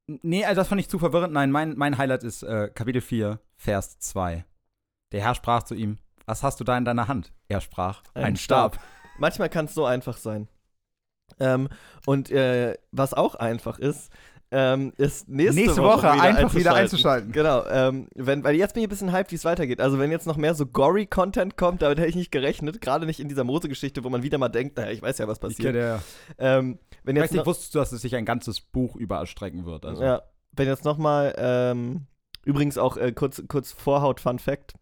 [0.07, 1.35] Nee, also das fand ich zu verwirrend.
[1.35, 4.45] Nein, mein, mein Highlight ist äh, Kapitel 4, Vers 2.
[5.13, 7.33] Der Herr sprach zu ihm, was hast du da in deiner Hand?
[7.49, 8.79] Er sprach, ein, Ein Stab.
[9.19, 10.49] Manchmal kann es so einfach sein.
[11.41, 11.69] Ähm,
[12.05, 14.11] und äh, was auch einfach ist,
[14.53, 17.31] ähm, ist nächste, Nächste Woche, Woche wieder einfach wieder einzuschalten.
[17.31, 17.33] einzuschalten.
[17.33, 19.81] Genau, ähm, wenn, weil jetzt bin ich ein bisschen hyped, wie es weitergeht.
[19.81, 22.81] Also wenn jetzt noch mehr so gory-Content kommt, damit hätte ich nicht gerechnet.
[22.81, 25.39] Gerade nicht in dieser Mose-Geschichte, wo man wieder mal denkt, naja, ich weiß ja, was
[25.39, 25.75] Ich passiert.
[25.75, 26.01] kenne ja.
[26.39, 29.27] Ähm, wenn Ich jetzt weiß nicht, wusstest du, dass es sich ein ganzes Buch überall
[29.27, 29.85] strecken wird?
[29.85, 30.03] Also.
[30.03, 32.07] ja, wenn jetzt noch mal, ähm,
[32.45, 34.75] übrigens auch äh, kurz, kurz Vorhaut-Fun-Fact.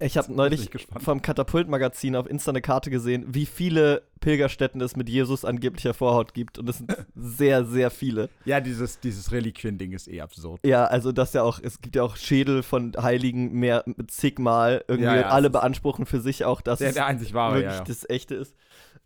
[0.00, 0.70] Ich habe neulich
[1.00, 6.34] vom Katapult-Magazin auf Insta eine Karte gesehen, wie viele Pilgerstätten es mit Jesus angeblicher Vorhaut
[6.34, 6.58] gibt.
[6.58, 8.28] Und es sind sehr, sehr viele.
[8.44, 10.60] Ja, dieses, dieses Reliquien-Ding ist eh absurd.
[10.64, 14.84] Ja, also das ja auch, es gibt ja auch Schädel von Heiligen mehr mit zigmal.
[14.86, 17.84] Irgendwie Ja, ja, alle beanspruchen für sich auch, dass Der, der einzig wahre, wirklich ja,
[17.84, 18.54] das Echte ist.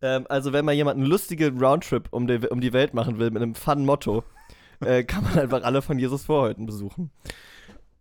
[0.03, 3.31] Ähm, also wenn mal jemand einen lustigen Roundtrip um die, um die Welt machen will
[3.31, 4.25] mit einem Fun-Motto,
[4.81, 7.11] äh, kann man einfach alle von Jesus Vorhäuten besuchen.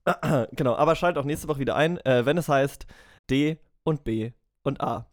[0.51, 2.85] genau, aber schaltet auch nächste Woche wieder ein, äh, wenn es heißt
[3.29, 4.31] D und B
[4.63, 5.07] und A.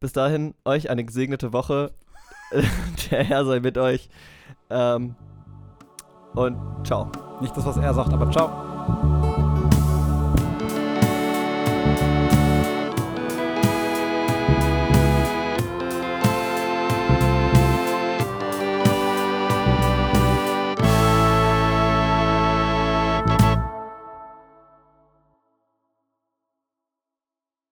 [0.00, 1.92] Bis dahin, euch eine gesegnete Woche.
[3.10, 4.08] Der Herr sei mit euch.
[4.70, 5.14] Ähm,
[6.34, 7.10] und ciao.
[7.40, 8.73] Nicht das, was er sagt, aber ciao.